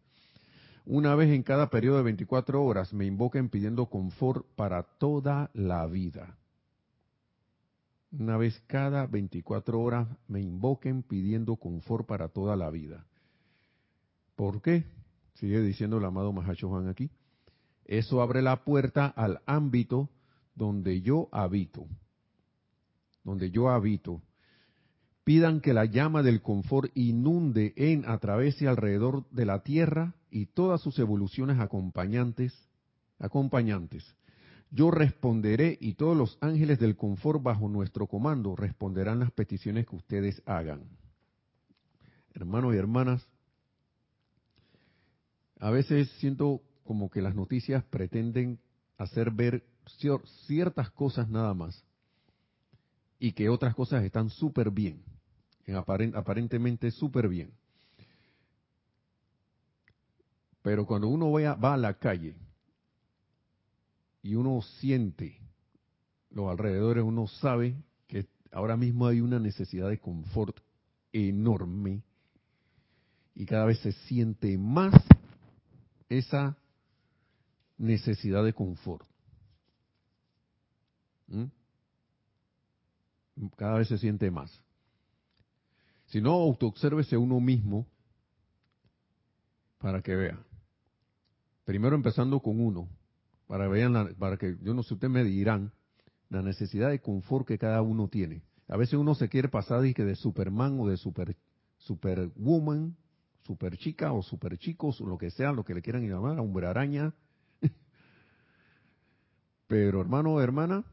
[0.91, 5.87] una vez en cada periodo de 24 horas me invoquen pidiendo confort para toda la
[5.87, 6.39] vida.
[8.11, 13.05] Una vez cada 24 horas me invoquen pidiendo confort para toda la vida.
[14.35, 14.87] ¿Por qué?
[15.35, 17.11] Sigue diciendo el amado Mahacho Juan aquí.
[17.85, 20.09] Eso abre la puerta al ámbito
[20.55, 21.87] donde yo habito,
[23.29, 24.23] donde yo habito,
[25.29, 30.15] Pidan que la llama del confort inunde en, a través y alrededor de la tierra
[30.31, 32.55] y todas sus evoluciones acompañantes,
[33.19, 34.17] acompañantes.
[34.71, 39.97] Yo responderé y todos los ángeles del confort bajo nuestro comando responderán las peticiones que
[39.97, 40.85] ustedes hagan.
[42.33, 43.29] Hermanos y hermanas,
[45.61, 48.61] a veces siento como que las noticias pretenden
[48.97, 49.63] hacer ver
[50.47, 51.85] ciertas cosas nada más
[53.19, 55.03] y que otras cosas están súper bien
[55.77, 57.53] aparentemente súper bien.
[60.63, 62.35] Pero cuando uno va a, va a la calle
[64.23, 65.39] y uno siente
[66.31, 67.77] los alrededores, uno sabe
[68.07, 70.59] que ahora mismo hay una necesidad de confort
[71.13, 72.03] enorme
[73.35, 74.95] y cada vez se siente más
[76.09, 76.57] esa
[77.79, 79.07] necesidad de confort.
[81.29, 81.45] ¿Mm?
[83.57, 84.63] Cada vez se siente más.
[86.07, 87.87] Si no, autoobsérvese uno mismo
[89.79, 90.39] para que vea.
[91.65, 92.89] Primero empezando con uno,
[93.47, 95.73] para vean para que yo no sé, ustedes me dirán
[96.31, 98.43] la necesidad de confort que cada uno tiene.
[98.69, 101.37] A veces uno se quiere pasar y que de Superman o de super
[101.79, 102.97] Superwoman,
[103.45, 106.67] super chica o super chicos, o lo que sea, lo que le quieran llamar, hombre
[106.67, 107.15] araña.
[109.67, 110.85] Pero hermano o hermana,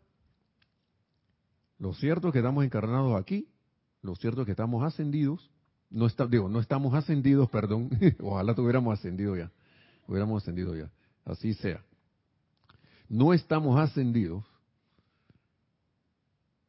[1.80, 3.48] lo cierto es que estamos encarnados aquí
[4.06, 5.50] lo cierto es que estamos ascendidos,
[5.90, 7.90] no está, digo, no estamos ascendidos, perdón,
[8.22, 9.52] ojalá tuviéramos ascendido ya,
[10.08, 10.92] hubiéramos ascendido ya,
[11.26, 11.84] así sea.
[13.10, 14.46] No estamos ascendidos,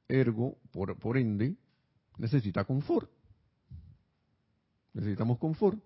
[0.08, 1.56] ergo, por, por ende,
[2.16, 3.10] necesita confort.
[4.94, 5.78] Necesitamos confort.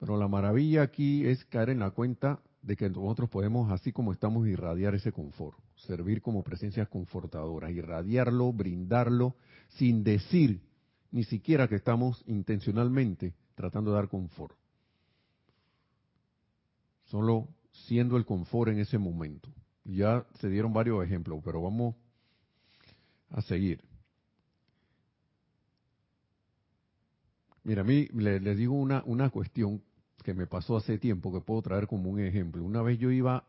[0.00, 4.12] Pero la maravilla aquí es caer en la cuenta de que nosotros podemos, así como
[4.12, 5.56] estamos, irradiar ese confort
[5.86, 9.36] servir como presencias confortadoras, irradiarlo, brindarlo,
[9.68, 10.60] sin decir
[11.10, 14.56] ni siquiera que estamos intencionalmente tratando de dar confort.
[17.04, 19.50] Solo siendo el confort en ese momento.
[19.84, 21.96] Ya se dieron varios ejemplos, pero vamos
[23.30, 23.82] a seguir.
[27.64, 29.82] Mira, a mí les digo una, una cuestión
[30.22, 32.62] que me pasó hace tiempo que puedo traer como un ejemplo.
[32.64, 33.44] Una vez yo iba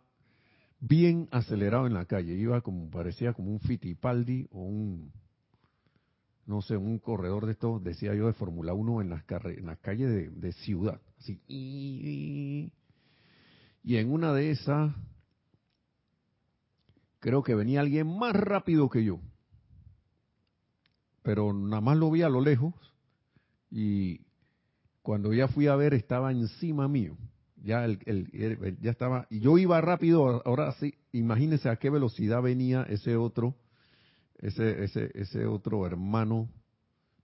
[0.82, 2.34] bien acelerado en la calle.
[2.34, 5.14] Iba como, parecía como un Fittipaldi o un,
[6.46, 9.80] no sé, un corredor de estos, decía yo, de Fórmula 1 en las, en las
[9.80, 11.00] calles de, ciudad.
[11.20, 11.40] Así.
[11.48, 12.74] Y,
[13.84, 14.94] y en una de esas,
[17.20, 19.20] creo que venía alguien más rápido que yo.
[21.22, 22.74] Pero nada más lo vi a lo lejos
[23.70, 24.22] y
[25.04, 27.16] cuando ya fui a ver estaba encima mío
[27.64, 32.84] ya el, ya estaba y yo iba rápido ahora sí imagínense a qué velocidad venía
[32.84, 33.56] ese otro
[34.40, 36.50] ese ese ese otro hermano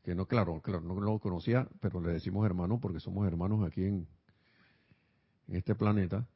[0.04, 3.84] que no claro claro no lo conocía pero le decimos hermano porque somos hermanos aquí
[3.84, 4.08] en,
[5.48, 6.28] en este planeta.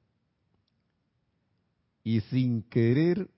[2.03, 3.29] Y sin querer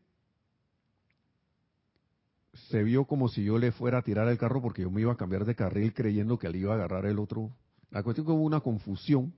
[2.69, 5.11] se vio como si yo le fuera a tirar el carro porque yo me iba
[5.11, 7.51] a cambiar de carril creyendo que él iba a agarrar el otro.
[7.89, 9.33] La cuestión que hubo una confusión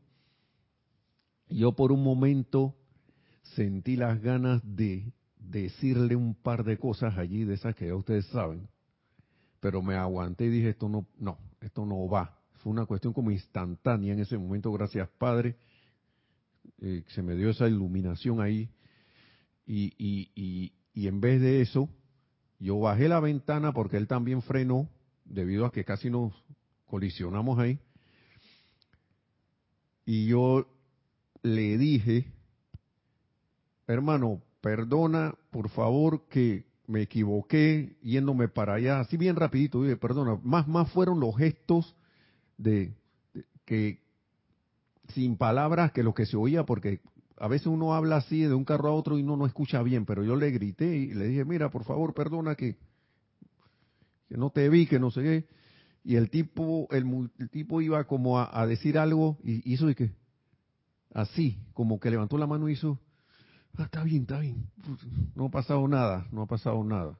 [1.49, 2.75] yo por un momento
[3.41, 8.25] sentí las ganas de decirle un par de cosas allí, de esas que ya ustedes
[8.27, 8.67] saben,
[9.59, 12.39] pero me aguanté y dije, esto no, no, esto no va.
[12.55, 15.55] Fue una cuestión como instantánea en ese momento, gracias Padre,
[16.81, 18.69] eh, se me dio esa iluminación ahí,
[19.67, 21.89] y, y, y, y en vez de eso,
[22.59, 24.89] yo bajé la ventana porque él también frenó,
[25.25, 26.33] debido a que casi nos
[26.85, 27.79] colisionamos ahí,
[30.05, 30.67] y yo
[31.45, 32.25] le dije,
[33.85, 40.39] hermano, perdona, por favor, que me equivoqué yéndome para allá, así bien rapidito, dije, perdona,
[40.41, 41.95] más, más fueron los gestos
[42.57, 42.95] de,
[43.63, 44.01] que
[45.09, 47.01] sin palabras que lo que se oía, porque
[47.37, 50.05] a veces uno habla así de un carro a otro y uno no escucha bien,
[50.05, 52.75] pero yo le grité y le dije, mira, por favor, perdona que,
[54.27, 55.45] que no te vi, que no sé qué.
[56.03, 60.24] Y el tipo, el, tipo iba como a, a decir algo y hizo de que,
[61.15, 62.99] así, como que levantó la mano y hizo,
[63.77, 64.69] ah, está bien, está bien,
[65.33, 67.17] no ha pasado nada, no ha pasado nada.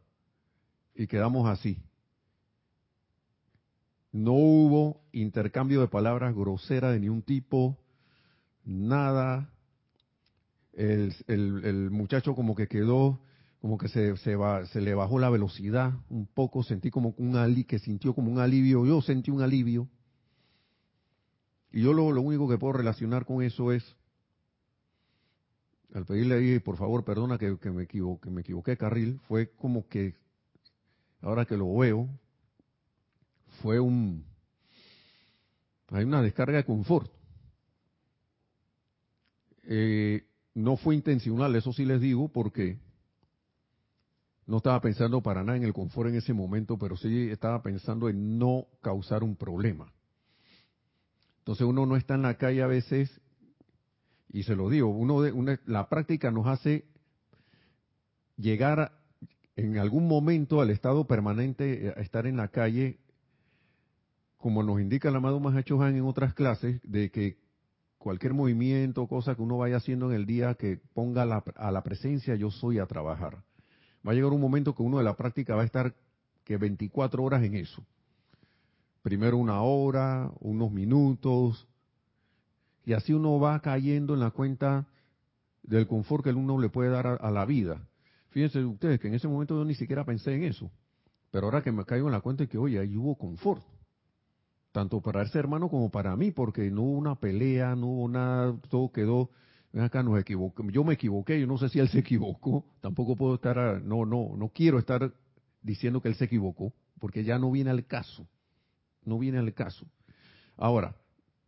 [0.94, 1.82] Y quedamos así.
[4.12, 7.78] No hubo intercambio de palabras grosera de ningún tipo,
[8.66, 9.50] nada.
[10.74, 13.22] El, muchacho como que quedó,
[13.62, 17.80] como que se, se le bajó la velocidad un poco, sentí como un ali, que
[17.80, 19.88] sintió como un alivio, yo sentí un alivio.
[21.76, 23.84] Y yo lo, único que puedo relacionar con eso es,
[25.94, 30.16] al pedirle ahí, por favor, perdona que, me equivoqué, me equivoqué carril, fue como que
[31.20, 32.08] ahora que lo veo,
[33.62, 34.24] fue un,
[35.90, 37.12] hay una descarga de confort.
[39.64, 42.80] Eh, no fue intencional, eso sí les digo, porque
[44.46, 48.08] no estaba pensando para nada en el confort en ese momento, pero sí estaba pensando
[48.08, 49.92] en no causar un problema.
[51.46, 53.22] Entonces uno no está en la calle a veces,
[54.30, 56.86] y se lo digo, uno de, la práctica nos hace
[58.36, 58.92] llegar
[59.56, 62.98] en algún momento al estado permanente, a estar en la calle,
[64.38, 67.38] como nos indica el amado Mahacho Han en otras clases, de que
[67.98, 72.36] cualquier movimiento, cosa que uno vaya haciendo en el día que ponga a la presencia
[72.36, 73.44] yo soy a trabajar
[74.06, 75.96] va a llegar un momento que uno de la práctica va a estar
[76.44, 77.84] que 24 horas en eso.
[79.06, 81.68] Primero una hora, unos minutos,
[82.86, 84.88] y así uno va cayendo en la cuenta
[85.62, 87.88] del confort que el uno le puede dar a, la vida.
[88.32, 90.72] Fíjense ustedes que en ese momento yo ni siquiera pensé en eso,
[91.30, 93.62] pero ahora que me caigo en la cuenta de que, oye, ahí hubo confort,
[94.72, 98.58] tanto para ese hermano como para mí, porque no hubo una pelea, no hubo nada,
[98.72, 99.30] todo quedó
[99.80, 100.20] acá nos.
[100.72, 104.36] Yo me equivoqué, yo no sé si él se equivocó, tampoco puedo estar, no, no,
[104.36, 105.14] no quiero estar
[105.62, 108.28] diciendo que él se equivocó, porque ya no viene al caso,
[109.06, 109.86] no viene al caso.
[110.58, 110.96] Ahora,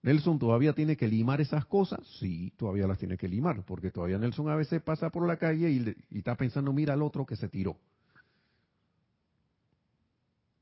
[0.01, 4.17] Nelson todavía tiene que limar esas cosas, sí, todavía las tiene que limar, porque todavía
[4.17, 7.35] Nelson a veces pasa por la calle y, y está pensando, mira al otro que
[7.35, 7.77] se tiró.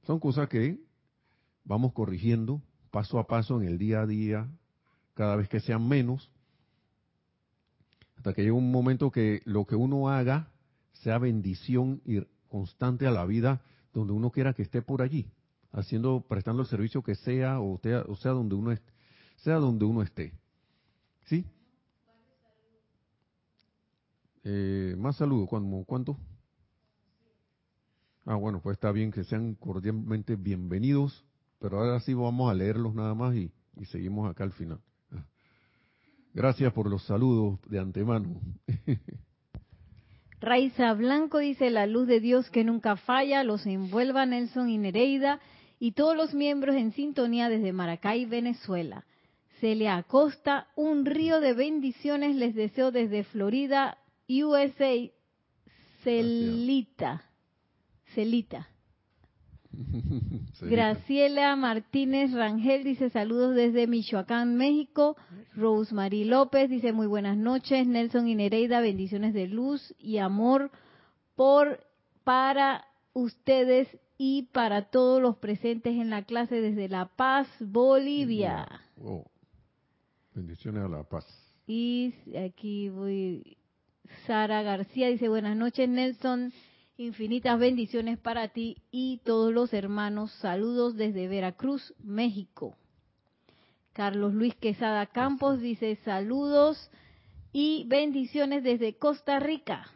[0.04, 0.80] Son cosas que
[1.64, 2.62] vamos corrigiendo
[2.96, 4.48] paso a paso en el día a día,
[5.16, 6.32] cada vez que sean menos,
[8.16, 10.48] hasta que llegue un momento que lo que uno haga
[10.94, 13.62] sea bendición y constante a la vida
[13.94, 15.30] donde uno quiera que esté por allí,
[15.76, 18.76] haciendo, prestando el servicio que sea o, sea, o sea donde uno
[19.38, 20.34] sea donde uno esté.
[21.26, 21.46] ¿Sí?
[24.44, 25.50] Eh, más saludos,
[25.86, 26.18] ¿cuánto?
[28.26, 31.26] Ah, bueno, pues está bien que sean cordialmente bienvenidos,
[31.60, 33.52] pero ahora sí vamos a leerlos nada más y
[33.92, 34.80] seguimos acá al final.
[36.34, 38.42] Gracias por los saludos de antemano.
[40.40, 45.40] Raiza Blanco dice, la luz de Dios que nunca falla, los envuelva Nelson y Nereida
[45.80, 49.06] y todos los miembros en sintonía desde Maracay, Venezuela.
[49.60, 53.98] Celia Acosta, un río de bendiciones les deseo desde Florida,
[54.28, 55.10] USA.
[56.04, 57.24] Celita.
[58.14, 58.70] Celita.
[60.62, 65.18] Graciela Martínez Rangel dice saludos desde Michoacán, México.
[65.56, 67.88] Rosemary López dice muy buenas noches.
[67.88, 70.72] Nelson y Nereida, bendiciones de luz y amor
[71.36, 71.80] por
[72.24, 73.88] para ustedes
[74.18, 78.68] y para todos los presentes en la clase desde La Paz, Bolivia.
[80.34, 81.26] Bendiciones a La Paz.
[81.68, 83.58] Y aquí voy.
[84.28, 86.54] Sara García dice buenas noches, Nelson.
[86.98, 90.32] Infinitas bendiciones para ti y todos los hermanos.
[90.40, 92.78] Saludos desde Veracruz, México.
[93.92, 96.90] Carlos Luis Quesada Campos dice saludos
[97.52, 99.90] y bendiciones desde Costa Rica.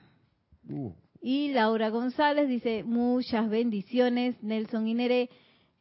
[0.69, 0.91] Uh.
[1.21, 4.41] Y Laura González dice muchas bendiciones.
[4.41, 5.29] Nelson Inere,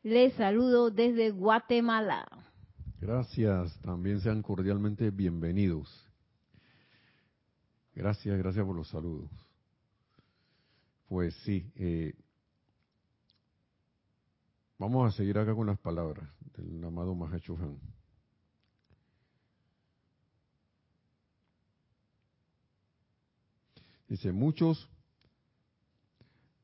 [0.02, 2.26] les saludo desde Guatemala.
[3.00, 6.08] Gracias, también sean cordialmente bienvenidos.
[7.94, 9.30] Gracias, gracias por los saludos.
[11.08, 11.70] Pues sí.
[11.76, 12.14] Eh,
[14.78, 17.78] vamos a seguir acá con las palabras del amado Mahacho Han.
[24.08, 24.88] Dice, muchos,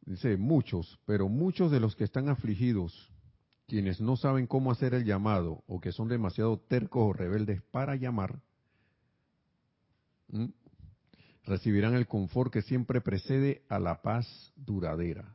[0.06, 3.10] dice, muchos, pero muchos de los que están afligidos,
[3.66, 7.96] quienes no saben cómo hacer el llamado o que son demasiado tercos o rebeldes para
[7.96, 8.40] llamar,
[11.44, 15.34] recibirán el confort que siempre precede a la paz duradera.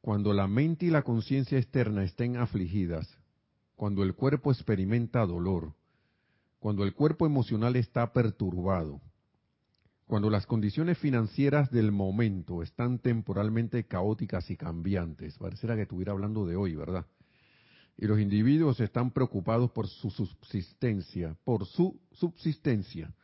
[0.00, 3.08] Cuando la mente y la conciencia externa estén afligidas,
[3.74, 5.74] cuando el cuerpo experimenta dolor,
[6.60, 9.00] cuando el cuerpo emocional está perturbado,
[10.06, 16.46] cuando las condiciones financieras del momento están temporalmente caóticas y cambiantes, pareciera que estuviera hablando
[16.46, 17.06] de hoy, ¿verdad?
[17.98, 23.14] y los individuos están preocupados por su subsistencia, por su subsistencia.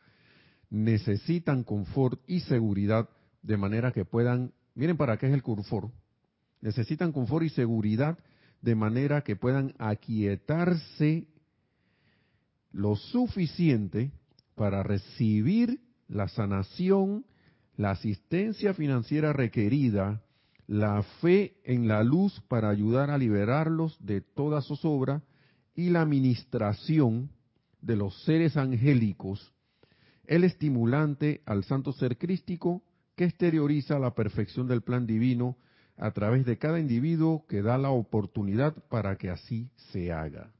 [0.69, 3.07] Necesitan confort y seguridad
[3.43, 5.93] de manera que puedan, miren para qué es el confort,
[6.61, 8.17] necesitan confort y seguridad
[8.61, 11.27] de manera que puedan aquietarse
[12.71, 14.11] lo suficiente
[14.55, 15.79] para recibir
[16.13, 17.25] la sanación,
[17.75, 20.21] la asistencia financiera requerida
[20.65, 25.21] la fe en la luz para ayudar a liberarlos de toda zozobra
[25.75, 27.31] y la administración
[27.81, 29.53] de los seres angélicos
[30.25, 32.81] el estimulante al santo ser crístico
[33.15, 35.57] que exterioriza la perfección del plan divino
[35.97, 40.51] a través de cada individuo que da la oportunidad para que así se haga.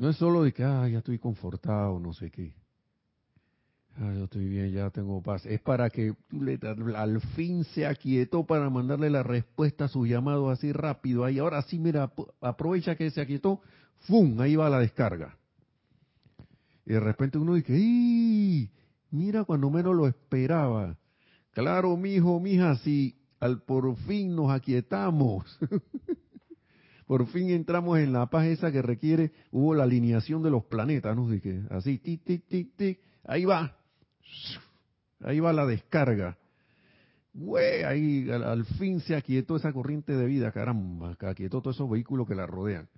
[0.00, 2.54] No es solo de que, ah, ya estoy confortado, no sé qué.
[3.98, 5.44] Ah, yo estoy bien, ya tengo paz.
[5.44, 6.14] Es para que
[6.96, 11.22] al fin se aquietó para mandarle la respuesta a su llamado así rápido.
[11.22, 13.60] Ahí, ahora sí, mira, aprovecha que se aquietó,
[14.06, 14.40] ¡fum!
[14.40, 15.36] Ahí va la descarga.
[16.86, 18.70] Y de repente uno dice, ¡Ih!
[19.10, 20.96] Mira cuando menos lo esperaba.
[21.50, 25.44] Claro, mijo, mija, si al por fin nos aquietamos.
[27.10, 31.16] por fin entramos en la paz esa que requiere, hubo la alineación de los planetas,
[31.16, 31.28] ¿no?
[31.40, 33.76] que así, tic, tic, tic, tic, ahí va,
[35.18, 36.38] ahí va la descarga.
[37.32, 41.90] Güey, ahí al, fin se aquietó esa corriente de vida, caramba, que aquietó todos esos
[41.90, 42.88] vehículos que la rodean.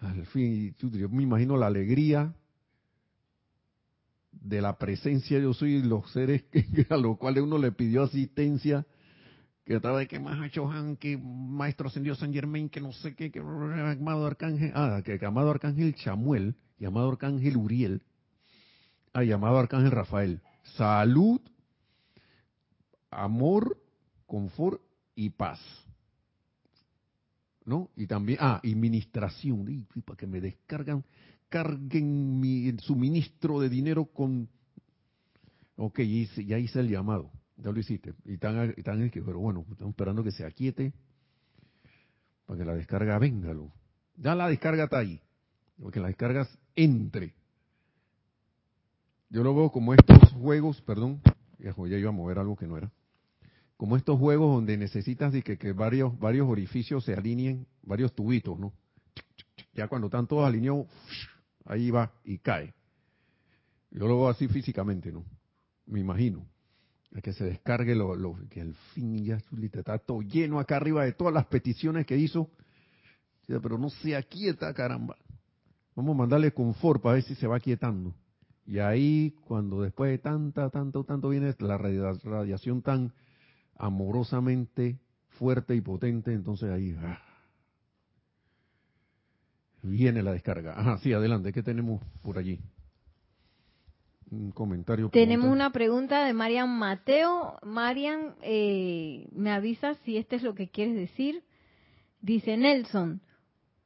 [0.00, 2.34] Al fin, yo me imagino la alegría
[4.30, 6.44] de la presencia yo soy los seres
[6.90, 8.84] a los cuales uno le pidió asistencia
[9.68, 13.14] que a través de que más Chohan, que Maestro Ascendido San Germain, que no sé
[13.14, 18.02] qué, que amado Arcángel, ah, que amado Arcángel Chamuel, llamado Arcángel Uriel,
[19.12, 20.40] ah, llamado Arcángel Rafael.
[20.78, 21.42] Salud,
[23.10, 23.78] amor,
[24.26, 24.80] confort
[25.14, 25.60] y paz.
[27.66, 27.90] ¿No?
[27.94, 31.04] Y también, ah, y ministración, para que me descargan,
[31.50, 34.48] carguen mi suministro de dinero con...
[35.76, 36.00] Ok,
[36.46, 38.14] ya hice el llamado ya lo hiciste.
[38.24, 40.92] Y están, están pero bueno, estamos esperando que se aquiete
[42.46, 43.54] para que la descarga venga.
[44.16, 45.20] Ya la descarga está ahí.
[45.80, 47.34] Porque la descarga entre.
[49.30, 51.20] Yo lo veo como estos juegos, perdón,
[51.58, 52.90] ya, iba a mover algo que no era.
[53.76, 58.72] Como estos juegos donde necesitas que, que varios, varios orificios se alineen, varios tubitos, ¿no?
[59.74, 60.86] Ya cuando están todos alineados,
[61.64, 62.74] ahí va y cae.
[63.90, 65.24] Yo lo veo así físicamente, ¿no?
[65.86, 66.44] Me imagino
[67.22, 69.38] que se descargue lo, que al fin ya
[69.72, 72.50] está todo lleno acá arriba de todas las peticiones que hizo,
[73.46, 75.16] pero no se aquieta, caramba.
[75.96, 78.14] Vamos a mandarle confort para ver si se va quietando.
[78.66, 83.14] Y ahí, cuando después de tanta, tanto, tanto viene la radiación tan
[83.76, 84.98] amorosamente
[85.38, 87.18] fuerte y potente, entonces ahí ah,
[89.82, 90.78] viene la descarga.
[90.78, 92.60] Ajá, sí, adelante, ¿qué tenemos por allí?
[94.30, 95.10] Un comentario.
[95.10, 97.58] Tenemos una pregunta de Marian Mateo.
[97.62, 101.42] Marian, eh, me avisa si este es lo que quieres decir.
[102.20, 103.20] Dice Nelson,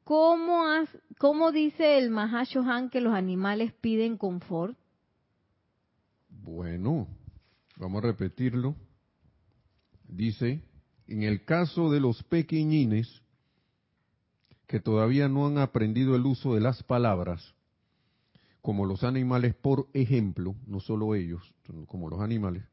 [0.03, 4.77] ¿cómo, has, cómo dice el Mahashohan que los animales piden confort?
[6.29, 7.07] Bueno,
[7.77, 8.75] vamos a repetirlo.
[10.07, 10.63] Dice,
[11.07, 13.21] en el caso de los pequeñines
[14.67, 17.52] que todavía no han aprendido el uso de las palabras,
[18.63, 21.53] como los animales, por ejemplo, no solo ellos,
[21.85, 22.63] como los animales,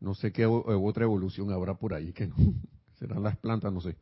[0.00, 2.36] no sé qué otra evolución habrá por ahí, que no,
[2.98, 3.96] serán las plantas, no sé.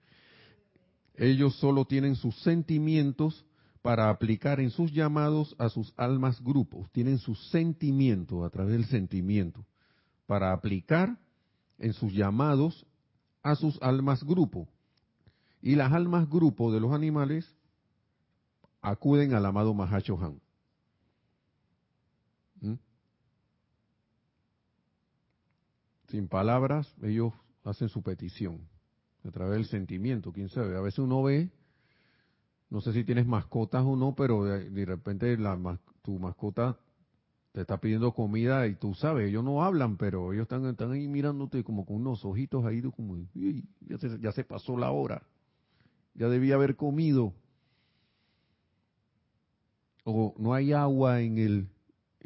[1.15, 3.47] Ellos solo tienen sus sentimientos
[3.83, 8.87] para aplicar en sus llamados a sus almas grupos, tienen sus sentimientos a través del
[8.87, 9.65] sentimiento,
[10.27, 11.17] para aplicar
[11.79, 12.85] en sus llamados
[13.45, 14.67] a sus almas grupo.
[15.63, 17.49] Y las almas grupo de los animales
[18.83, 20.41] acuden al amado Mahacho Han.
[22.61, 22.75] ¿Mm?
[26.09, 27.33] Sin palabras, ellos
[27.65, 28.61] hacen su petición
[29.25, 30.77] a través del sentimiento, quién sabe.
[30.77, 31.51] A veces uno ve,
[32.71, 36.79] no sé si tienes mascotas o no, pero de, repente la, tu mascota
[37.53, 41.09] te está pidiendo comida y tú sabes, ellos no hablan, pero ellos están, están ahí
[41.09, 45.23] mirándote como con unos ojitos ahí, como, ya, ya se pasó la hora,
[46.15, 47.33] ya debía haber comido.
[50.05, 51.69] O no hay agua en el,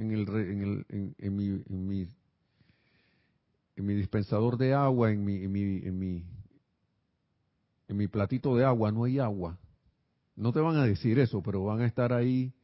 [0.01, 2.09] en, el, en, el, en, mi, en, mi,
[3.77, 6.25] en mi dispensador de agua, en mi, en mi, en mi,
[7.87, 9.59] en mi platito de agua, no hay agua.
[10.37, 12.55] No te van a decir eso, pero van a estar ahí.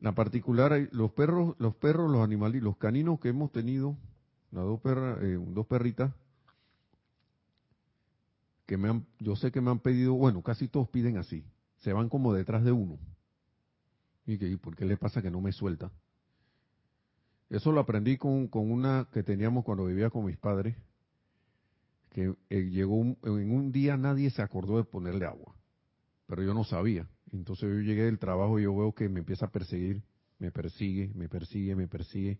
[0.00, 3.96] La particular, los perros, los perros, los animales, los caninos que hemos tenido,
[4.50, 6.12] las dos perras, eh, dos perritas,
[8.66, 11.42] que me han, yo sé que me han pedido, bueno, casi todos piden así,
[11.78, 12.98] se van como detrás de uno.
[14.26, 15.90] Y que, ¿por qué le pasa que no me suelta?
[17.50, 20.76] Eso lo aprendí con, con una que teníamos cuando vivía con mis padres,
[22.10, 25.54] que eh, llegó en un día nadie se acordó de ponerle agua,
[26.26, 27.08] pero yo no sabía.
[27.32, 30.02] Entonces yo llegué del trabajo y yo veo que me empieza a perseguir,
[30.38, 32.38] me persigue, me persigue, me persigue,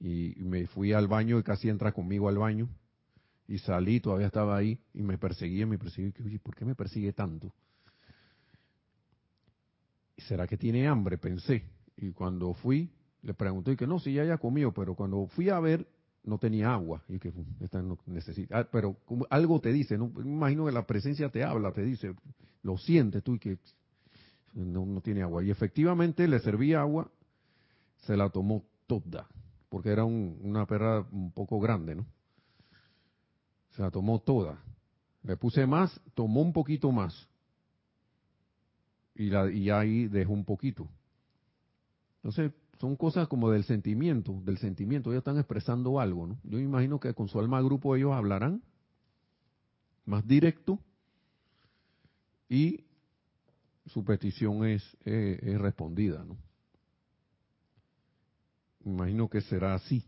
[0.00, 2.68] y me fui al baño y casi entra conmigo al baño,
[3.46, 7.52] y salí, todavía estaba ahí, y me perseguía, me persigue, ¿por qué me persigue tanto?
[10.28, 11.18] ¿será que tiene hambre?
[11.18, 11.64] Pensé.
[11.96, 12.90] Y cuando fui,
[13.22, 15.86] le pregunté que no, si ya haya comido, pero cuando fui a ver,
[16.24, 17.02] no tenía agua.
[17.08, 18.58] Y que esta no necesita.
[18.58, 18.96] Ah, pero
[19.30, 19.96] algo te dice.
[19.96, 22.14] Me imagino que la presencia te habla, te dice,
[22.62, 23.58] lo sientes tú y que
[24.54, 25.42] no, no tiene agua.
[25.44, 27.10] Y efectivamente le serví agua,
[27.98, 29.28] se la tomó toda,
[29.68, 32.06] porque era una perra un poco grande, ¿no?
[33.70, 34.62] Se la tomó toda.
[35.22, 37.28] Le puse más, tomó un poquito más.
[39.14, 40.88] Y, la, y ahí dejó un poquito.
[42.16, 42.52] Entonces,
[42.82, 46.40] son cosas como del sentimiento, del sentimiento, ellos están expresando algo, ¿no?
[46.42, 48.60] Yo imagino que con su alma grupo ellos hablarán
[50.04, 50.80] más directo
[52.48, 52.84] y
[53.86, 56.36] su petición es, eh, es respondida, ¿no?
[58.84, 60.04] Imagino que será así.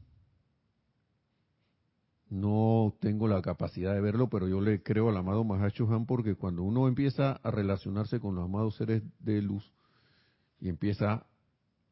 [2.29, 6.35] No tengo la capacidad de verlo, pero yo le creo al amado Mahacho Han porque
[6.35, 9.72] cuando uno empieza a relacionarse con los amados seres de luz
[10.59, 11.25] y empieza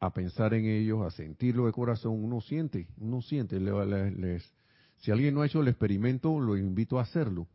[0.03, 3.57] a pensar en ellos, a sentirlo de corazón, uno siente, uno siente.
[4.96, 7.46] si alguien no ha hecho el experimento, lo invito a hacerlo.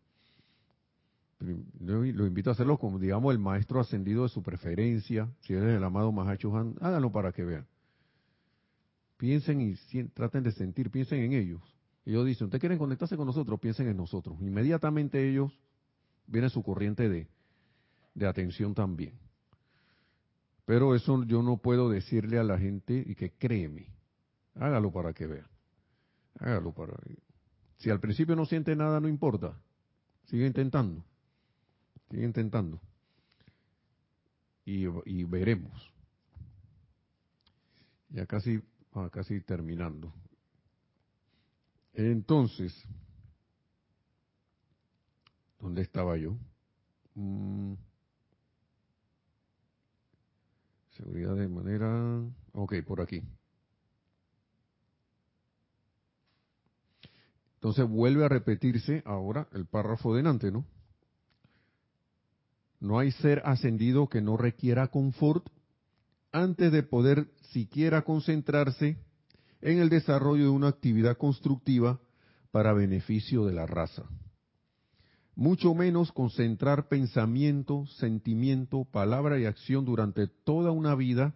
[1.41, 5.29] Lo invito a hacerlo como, digamos, el maestro ascendido de su preferencia.
[5.41, 7.67] Si eres el amado Mahacho Han, háganlo para que vean.
[9.17, 9.75] Piensen y
[10.13, 11.61] traten de sentir, piensen en ellos.
[12.05, 13.59] Ellos dicen, ¿ustedes quieren conectarse con nosotros?
[13.59, 14.37] Piensen en nosotros.
[14.39, 15.51] Inmediatamente ellos
[16.27, 17.27] viene su corriente de,
[18.15, 19.26] de atención también.
[20.68, 23.88] Pero eso yo no puedo decirle a la gente y que créeme.
[24.55, 25.49] Hágalo para que vea.
[26.41, 26.93] Hágalo para.
[27.78, 29.57] Si al principio no siente nada, no importa.
[30.26, 31.05] Sigue intentando.
[32.11, 32.82] Sigue intentando.
[34.65, 35.89] Y, veremos.
[38.09, 38.61] Ya casi
[39.09, 40.13] casi terminando.
[41.93, 42.74] Entonces,
[45.61, 46.36] ¿dónde estaba yo?
[47.15, 47.76] Mm.
[50.97, 52.21] Seguridad de manera...
[52.53, 53.21] Ok, por aquí.
[57.55, 60.65] Entonces vuelve a repetirse ahora el párrafo delante, ¿no?
[62.79, 65.47] No hay ser ascendido que no requiera confort
[66.31, 68.97] antes de poder siquiera concentrarse
[69.61, 71.99] en el desarrollo de una actividad constructiva
[72.51, 74.03] para beneficio de la raza.
[75.38, 81.35] Mucho menos concentrar pensamiento, sentimiento, palabra y acción durante toda una vida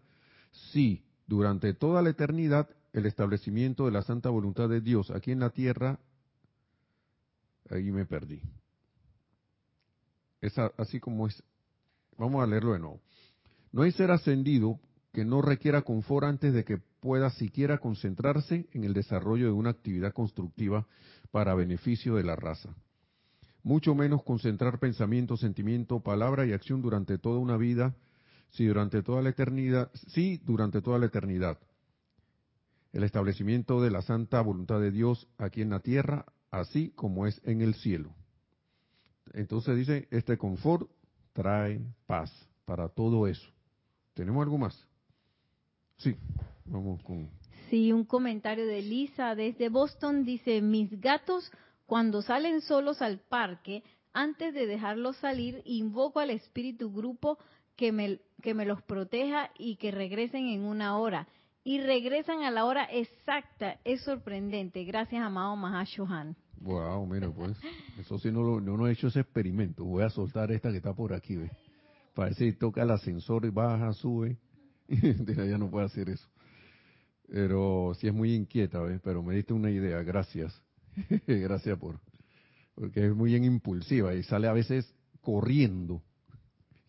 [0.71, 5.39] si durante toda la eternidad el establecimiento de la santa voluntad de Dios aquí en
[5.39, 5.99] la tierra,
[7.69, 8.41] ahí me perdí.
[10.41, 11.43] Es así como es.
[12.17, 13.01] Vamos a leerlo de nuevo.
[13.71, 14.79] No hay ser ascendido
[15.13, 19.69] que no requiera confort antes de que pueda siquiera concentrarse en el desarrollo de una
[19.69, 20.87] actividad constructiva
[21.29, 22.75] para beneficio de la raza.
[23.63, 27.95] Mucho menos concentrar pensamiento, sentimiento, palabra y acción durante toda una vida,
[28.49, 31.59] si durante toda la eternidad, sí durante toda la eternidad.
[32.91, 37.39] El establecimiento de la santa voluntad de Dios aquí en la tierra, así como es
[37.45, 38.13] en el cielo.
[39.33, 40.89] Entonces dice, este confort
[41.33, 42.31] trae paz
[42.65, 43.47] para todo eso.
[44.13, 44.87] ¿Tenemos algo más?
[45.97, 46.15] Sí,
[46.65, 47.29] vamos con...
[47.69, 51.49] Sí, un comentario de Lisa desde Boston dice, mis gatos
[51.91, 53.83] cuando salen solos al parque,
[54.13, 57.37] antes de dejarlos salir, invoco al espíritu grupo
[57.75, 61.27] que me, que me los proteja y que regresen en una hora.
[61.65, 63.77] Y regresan a la hora exacta.
[63.83, 64.85] Es sorprendente.
[64.85, 66.37] Gracias, amado Mahashohan.
[66.61, 67.57] Wow, mira, pues,
[67.99, 69.83] eso sí no, lo, no, he hecho ese experimento.
[69.83, 71.51] Voy a soltar esta que está por aquí, ¿ves?
[72.15, 74.37] Parece que toca el ascensor y baja, sube.
[74.87, 76.29] ya no puede hacer eso.
[77.27, 79.01] Pero sí es muy inquieta, ¿ves?
[79.03, 80.57] Pero me diste una idea, gracias.
[81.27, 81.99] gracias por...
[82.75, 86.01] Porque es muy bien impulsiva y sale a veces corriendo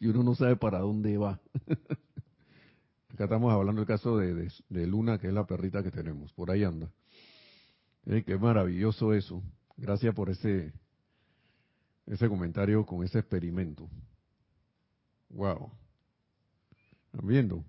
[0.03, 1.41] y uno no sabe para dónde va.
[3.09, 6.33] Acá estamos hablando del caso de, de, Luna, que es la perrita que tenemos.
[6.33, 6.91] Por ahí anda.
[8.07, 9.45] Eh, qué maravilloso eso.
[9.77, 10.73] Gracias por ese,
[12.07, 13.89] ese comentario con ese experimento.
[15.29, 15.71] Wow.
[17.13, 17.65] ¿Están viendo?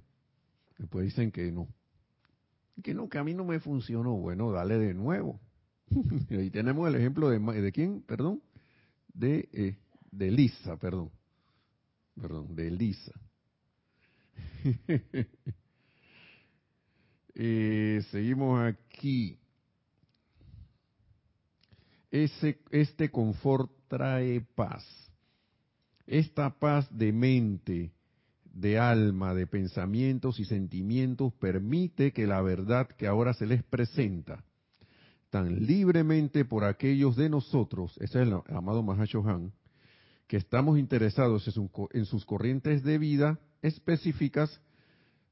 [0.79, 1.67] Después dicen que no.
[2.81, 4.15] Que no, que a mí no me funcionó.
[4.15, 5.39] Bueno, dale de nuevo.
[6.29, 8.01] y ahí tenemos el ejemplo de, ¿de quién?
[8.01, 8.41] Perdón.
[9.13, 9.77] De, eh,
[10.11, 11.11] de Lisa, perdón.
[12.19, 13.13] Perdón, de Lisa.
[17.35, 19.37] eh, seguimos aquí.
[22.11, 24.85] Ese, este confort trae paz.
[26.05, 27.91] Esta paz de mente,
[28.43, 34.43] de alma, de pensamientos y sentimientos permite que la verdad que ahora se les presenta
[35.33, 39.51] tan libremente por aquellos de nosotros, ese es el amado Mahashohan,
[40.27, 41.51] que estamos interesados
[41.91, 44.61] en sus corrientes de vida, específicas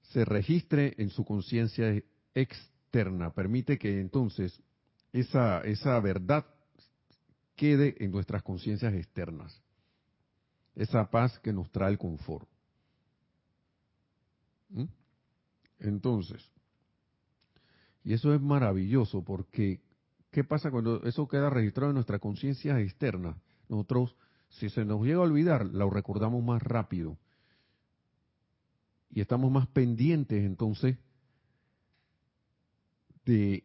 [0.02, 3.30] se registre en su conciencia externa.
[3.30, 4.60] Permite que entonces
[5.14, 6.48] esa, esa verdad
[7.56, 9.62] quede en nuestras conciencias externas.
[10.74, 12.50] Esa paz que nos trae el confort.
[14.70, 14.86] ¿Mm?
[15.78, 16.52] Entonces,
[18.04, 19.80] y eso es maravilloso porque,
[20.32, 23.38] ¿qué pasa cuando eso queda registrado en nuestra conciencia externa?
[23.70, 24.16] Nosotros,
[24.50, 27.18] si se nos llega a olvidar, lo recordamos más rápido.
[29.10, 30.98] Y estamos más pendientes entonces
[33.26, 33.64] de,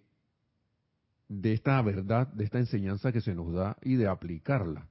[1.42, 4.88] esta verdad, de esta enseñanza que se nos da y de aplicarla.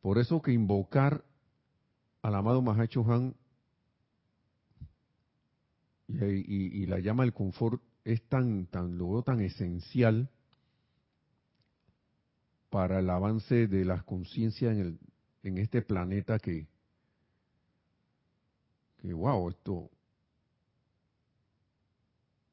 [0.00, 1.24] Por eso que invocar
[2.22, 3.34] al amado Mahacho Han
[6.08, 10.30] y, la llama del confort es tan, tan, lo tan esencial
[12.70, 14.98] para el avance de las conciencias en, el,
[15.42, 16.68] en este planeta que,
[18.98, 19.90] que, wow, esto,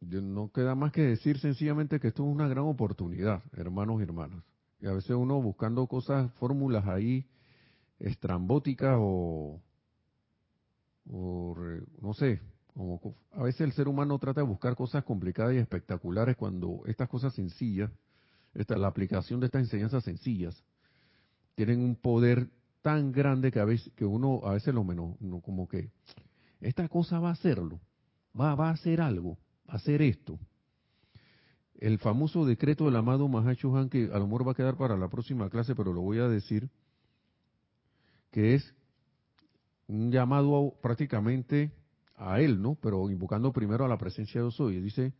[0.01, 4.43] no queda más que decir sencillamente que esto es una gran oportunidad, hermanos y hermanas.
[4.79, 7.27] Y a veces uno buscando cosas, fórmulas ahí
[7.99, 9.59] estrambóticas o,
[11.11, 11.55] o
[12.01, 12.41] no sé,
[13.31, 17.33] a veces el ser humano trata de buscar cosas complicadas y espectaculares cuando estas cosas
[17.33, 17.89] sencillas,
[18.53, 20.63] esta, la aplicación de estas enseñanzas sencillas,
[21.55, 22.49] tienen un poder
[22.83, 25.89] tan grande que a veces que uno a veces lo menos, como que
[26.61, 27.79] esta cosa va a hacerlo,
[28.39, 30.37] va, va a hacer algo, va a hacer esto.
[31.79, 34.97] El famoso decreto del amado Mahacho Han, que a lo mejor va a quedar para
[34.97, 36.69] la próxima clase, pero lo voy a decir,
[38.31, 38.73] que es
[39.87, 41.71] un llamado prácticamente
[42.17, 42.75] a él, ¿no?
[42.75, 44.81] Pero invocando primero a la presencia de Dios soy.
[44.81, 45.13] dice,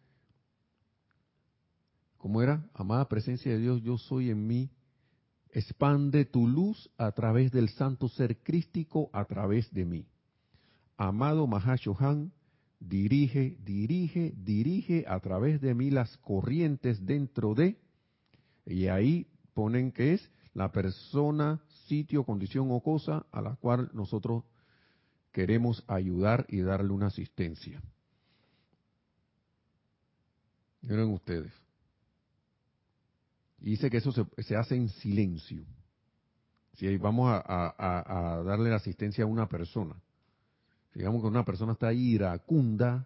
[2.18, 2.70] ¿cómo era?
[2.74, 4.72] Amada presencia de Dios, yo soy en mí.
[5.52, 10.08] Expande tu luz a través del santo ser crístico a través de mí.
[10.98, 12.34] Amado Mahashohan,
[12.80, 17.80] dirige, dirige, dirige a través de mí las corrientes dentro de,
[18.66, 24.44] y ahí ponen que es la persona, sitio, condición o cosa a la cual nosotros
[25.38, 27.80] queremos ayudar y darle una asistencia.
[30.82, 31.54] Miren ustedes.
[33.60, 35.64] Dice que eso se, hace en silencio.
[36.74, 39.94] Si vamos a, darle la asistencia a una persona,
[40.96, 43.06] digamos que una persona está iracunda,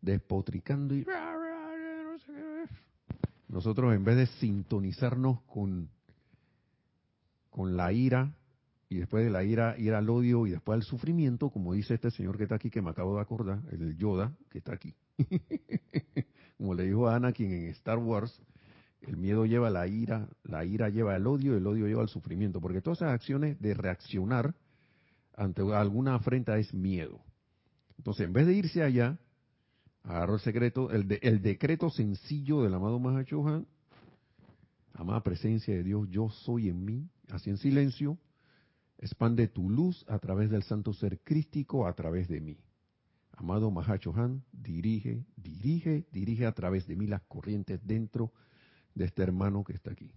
[0.00, 1.04] despotricando y
[3.46, 5.90] nosotros en vez de sintonizarnos con,
[7.50, 8.32] con la ira,
[8.90, 12.10] y después de la ira ir al odio y después al sufrimiento, como dice este
[12.10, 14.94] señor que está aquí, que me acabo de acordar, el Yoda, que está aquí.
[16.56, 18.40] como le dijo a Anakin en Star Wars,
[19.02, 22.08] el miedo lleva a la ira, la ira lleva al odio, el odio lleva al
[22.08, 24.54] sufrimiento, porque todas esas acciones de reaccionar
[25.36, 27.20] ante alguna afrenta es miedo.
[27.98, 29.18] Entonces, en vez de irse allá,
[30.02, 33.66] agarró el secreto, el, el decreto sencillo del amado Mahachohan,
[34.94, 38.18] amada presencia de Dios, yo soy en mí, así en silencio,
[38.98, 42.58] Expande tu luz a través del santo ser crístico, a través de mí.
[43.32, 48.32] Amado Mahachohan, dirige, dirige, dirige a través de mí las corrientes dentro
[48.96, 50.10] de este hermano que está aquí.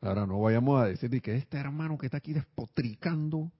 [0.00, 3.52] Ahora no vayamos a decir que este hermano que está aquí despotricando,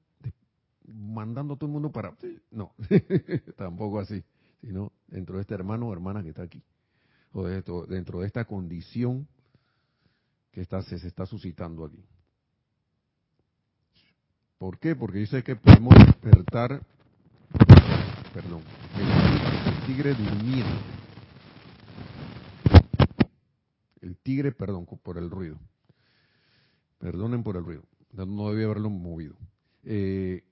[0.85, 2.17] mandando a todo el mundo para...
[2.51, 2.73] No,
[3.57, 4.25] tampoco así,
[4.61, 6.65] sino dentro de este hermano o hermana que está aquí.
[7.31, 9.29] O dentro de esta condición
[10.51, 12.05] que se está suscitando aquí.
[14.59, 14.97] ¿Por qué?
[14.97, 16.81] Porque dice que podemos despertar,
[18.33, 18.63] perdón,
[18.97, 20.81] el, tigre durmiendo.
[24.01, 25.59] El tigre, perdón, por el ruido.
[26.99, 27.83] Perdonen por el ruido.
[28.13, 29.37] No, debía haberlo movido.
[29.85, 30.43] Eh,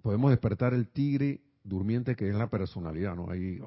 [0.00, 3.30] podemos despertar el tigre durmiente que es la personalidad, ¿no?
[3.30, 3.60] Ahí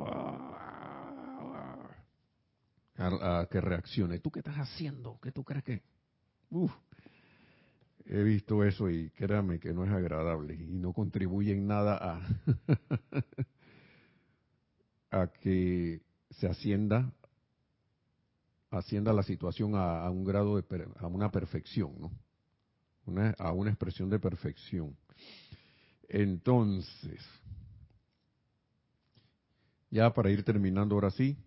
[2.97, 4.19] a, que reaccione.
[4.19, 5.19] ¿Tú qué estás haciendo?
[5.21, 5.83] ¿Qué tú crees que?
[6.49, 6.71] Uf,
[8.09, 12.21] he visto eso y créame que no es agradable y no contribuye en nada
[15.11, 16.01] a, que
[16.31, 17.11] se ascienda
[18.69, 22.11] ascienda la situación a, un grado de a una perfección, ¿no?
[23.05, 24.95] Una, a una expresión de perfección.
[26.09, 27.21] Entonces,
[29.89, 31.37] ya para ir terminando ahora sí,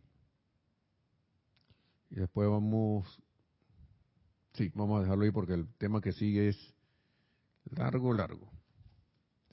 [2.11, 3.07] y después vamos
[4.61, 6.75] Sí, vamos a dejarlo ahí porque el tema que sigue es
[7.75, 8.47] largo, largo.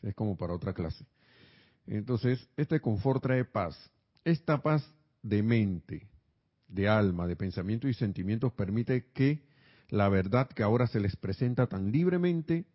[0.01, 1.05] Es como para otra clase.
[1.86, 3.89] Entonces, este confort trae paz.
[4.26, 4.86] Esta paz
[5.24, 6.10] de mente,
[6.68, 9.47] de alma, de pensamiento y sentimientos permite que
[9.88, 12.66] la verdad que ahora se les presenta tan libremente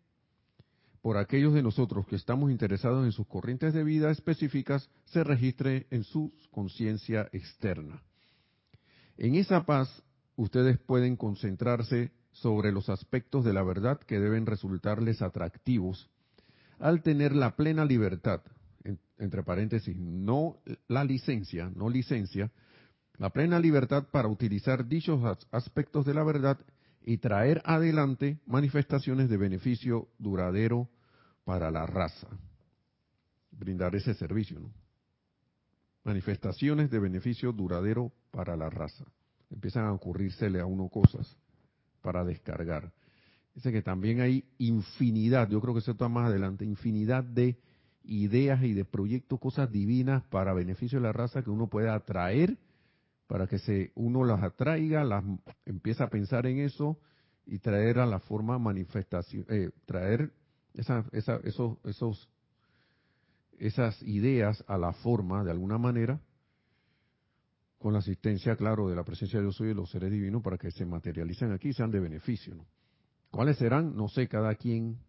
[1.03, 5.85] por aquellos de nosotros que estamos interesados en sus corrientes de vida específicas se registre
[5.91, 8.01] en su conciencia externa.
[9.19, 10.01] En esa paz,
[10.35, 16.09] ustedes pueden concentrarse sobre los aspectos de la verdad que deben resultarles atractivos
[16.79, 18.41] al tener la plena libertad,
[19.17, 20.57] entre paréntesis, no
[20.87, 22.51] la licencia, no licencia,
[23.17, 25.21] la plena libertad para utilizar dichos
[25.51, 26.59] aspectos de la verdad
[27.05, 30.89] y traer adelante manifestaciones de beneficio duradero
[31.45, 32.27] para la raza.
[33.51, 34.73] Brindar ese servicio, ¿no?
[36.03, 39.05] Manifestaciones de beneficio duradero para la raza.
[39.51, 41.37] Empiezan a ocurrírsele a uno cosas
[42.03, 42.91] para descargar.
[43.55, 47.57] Dice que también hay infinidad, yo creo que eso está más adelante, infinidad de
[48.03, 52.57] ideas y de proyectos, cosas divinas para beneficio de la raza que uno puede atraer,
[53.27, 55.23] para que se, uno las atraiga, las
[55.65, 56.99] empieza a pensar en eso
[57.45, 60.33] y traer a la forma manifestación, eh, traer
[60.73, 62.29] esa, esa, esos, esos,
[63.59, 66.19] esas ideas a la forma de alguna manera,
[67.83, 70.57] con la asistencia, claro, de la presencia de Dios y de los seres divinos para
[70.57, 72.55] que se materialicen aquí y sean de beneficio.
[72.55, 72.65] ¿no?
[73.29, 73.93] ¿Cuáles serán?
[73.93, 74.99] No sé, cada quien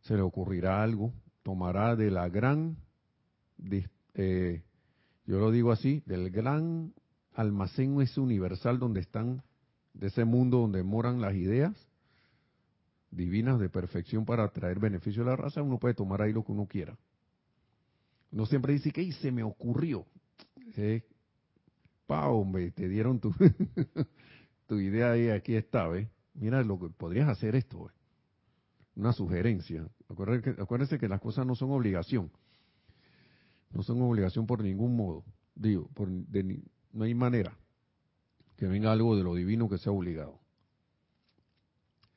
[0.00, 1.12] se le ocurrirá algo,
[1.44, 2.78] tomará de la gran,
[4.14, 4.64] eh,
[5.24, 6.94] yo lo digo así, del gran
[7.32, 9.44] almacén ese universal donde están,
[9.94, 11.76] de ese mundo donde moran las ideas
[13.12, 16.50] divinas de perfección para traer beneficio a la raza, uno puede tomar ahí lo que
[16.50, 16.98] uno quiera.
[18.32, 20.06] Uno siempre dice que se me ocurrió.
[20.76, 21.04] ¿Eh?
[22.08, 23.34] Pa, hombre, te dieron tu,
[24.66, 26.08] tu idea ahí, aquí está, ¿ves?
[26.32, 27.90] Mira lo que podrías hacer esto,
[28.96, 29.86] una sugerencia.
[30.08, 32.32] Acuérdense que, las cosas no son obligación.
[33.72, 35.22] No son obligación por ningún modo.
[35.54, 37.58] Digo, por, no hay manera
[38.56, 40.40] que venga algo de lo divino que sea obligado.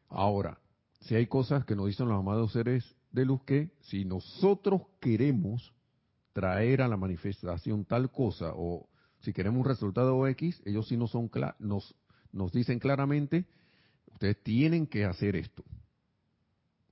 [0.08, 0.58] Ahora,
[1.02, 5.74] si hay cosas que nos dicen los amados seres de luz que si nosotros queremos
[6.32, 8.88] traer a la manifestación tal cosa o
[9.22, 11.96] si queremos un resultado X, ellos sí no son nos,
[12.32, 13.46] nos dicen claramente,
[14.14, 15.64] ustedes tienen que hacer esto.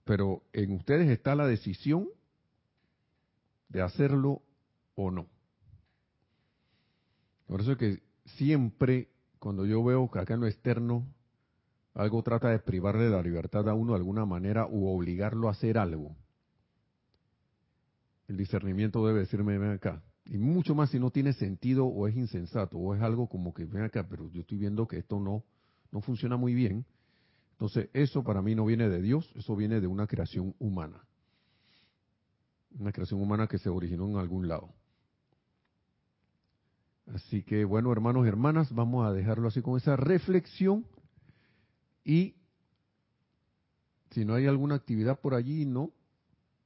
[0.06, 2.08] Pero en ustedes está la decisión
[3.70, 4.42] de hacerlo
[4.96, 5.28] o no.
[7.48, 8.04] Por eso es que
[8.38, 9.10] siempre,
[9.40, 11.08] cuando yo veo que acá en lo externo
[11.96, 15.78] algo trata de privarle la libertad a uno de alguna manera u obligarlo a hacer
[15.78, 16.16] algo,
[18.28, 20.04] el discernimiento debe decirme, acá.
[20.30, 23.66] Y mucho más si no tiene sentido o es insensato o es algo como que,
[23.66, 25.44] ven acá, pero yo estoy viendo que esto no,
[25.92, 26.86] no funciona muy bien.
[27.54, 31.04] Entonces, eso para mí no viene de Dios, eso viene de una creación humana.
[32.78, 34.70] Una creación humana que se originó en algún lado.
[37.08, 40.86] Así que, bueno, hermanos y hermanas, vamos a dejarlo así con esa reflexión.
[42.06, 42.36] Y
[44.12, 45.90] si no hay alguna actividad por allí, no,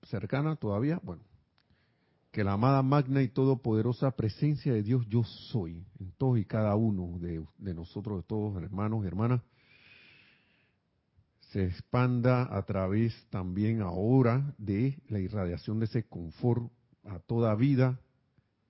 [0.02, 1.24] cercana todavía, bueno,
[2.34, 6.76] que la amada magna y todopoderosa presencia de Dios yo soy en todos y cada
[6.76, 9.42] uno de, nosotros, de todos hermanos y hermanas,
[11.52, 16.72] se expanda a través también ahora de la irradiación de ese confort
[17.04, 18.00] a toda vida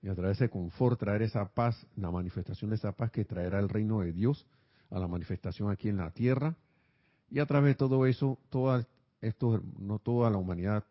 [0.02, 3.24] y a través de ese confort traer esa paz, la manifestación de esa paz que
[3.24, 4.46] traerá el reino de Dios
[4.90, 6.54] a la manifestación aquí en la tierra.
[7.30, 8.86] Y a través de todo eso, toda,
[9.22, 10.84] esto, no toda la humanidad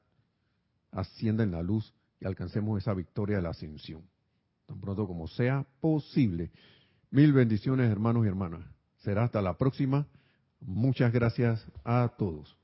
[0.92, 1.94] ascienda en la luz
[2.28, 4.04] alcancemos esa victoria de la ascensión.
[4.66, 6.52] Tan pronto como sea posible.
[7.12, 8.62] Mil bendiciones, hermanos y hermanas.
[8.98, 10.08] Será hasta la próxima.
[10.60, 12.58] Muchas gracias a todos.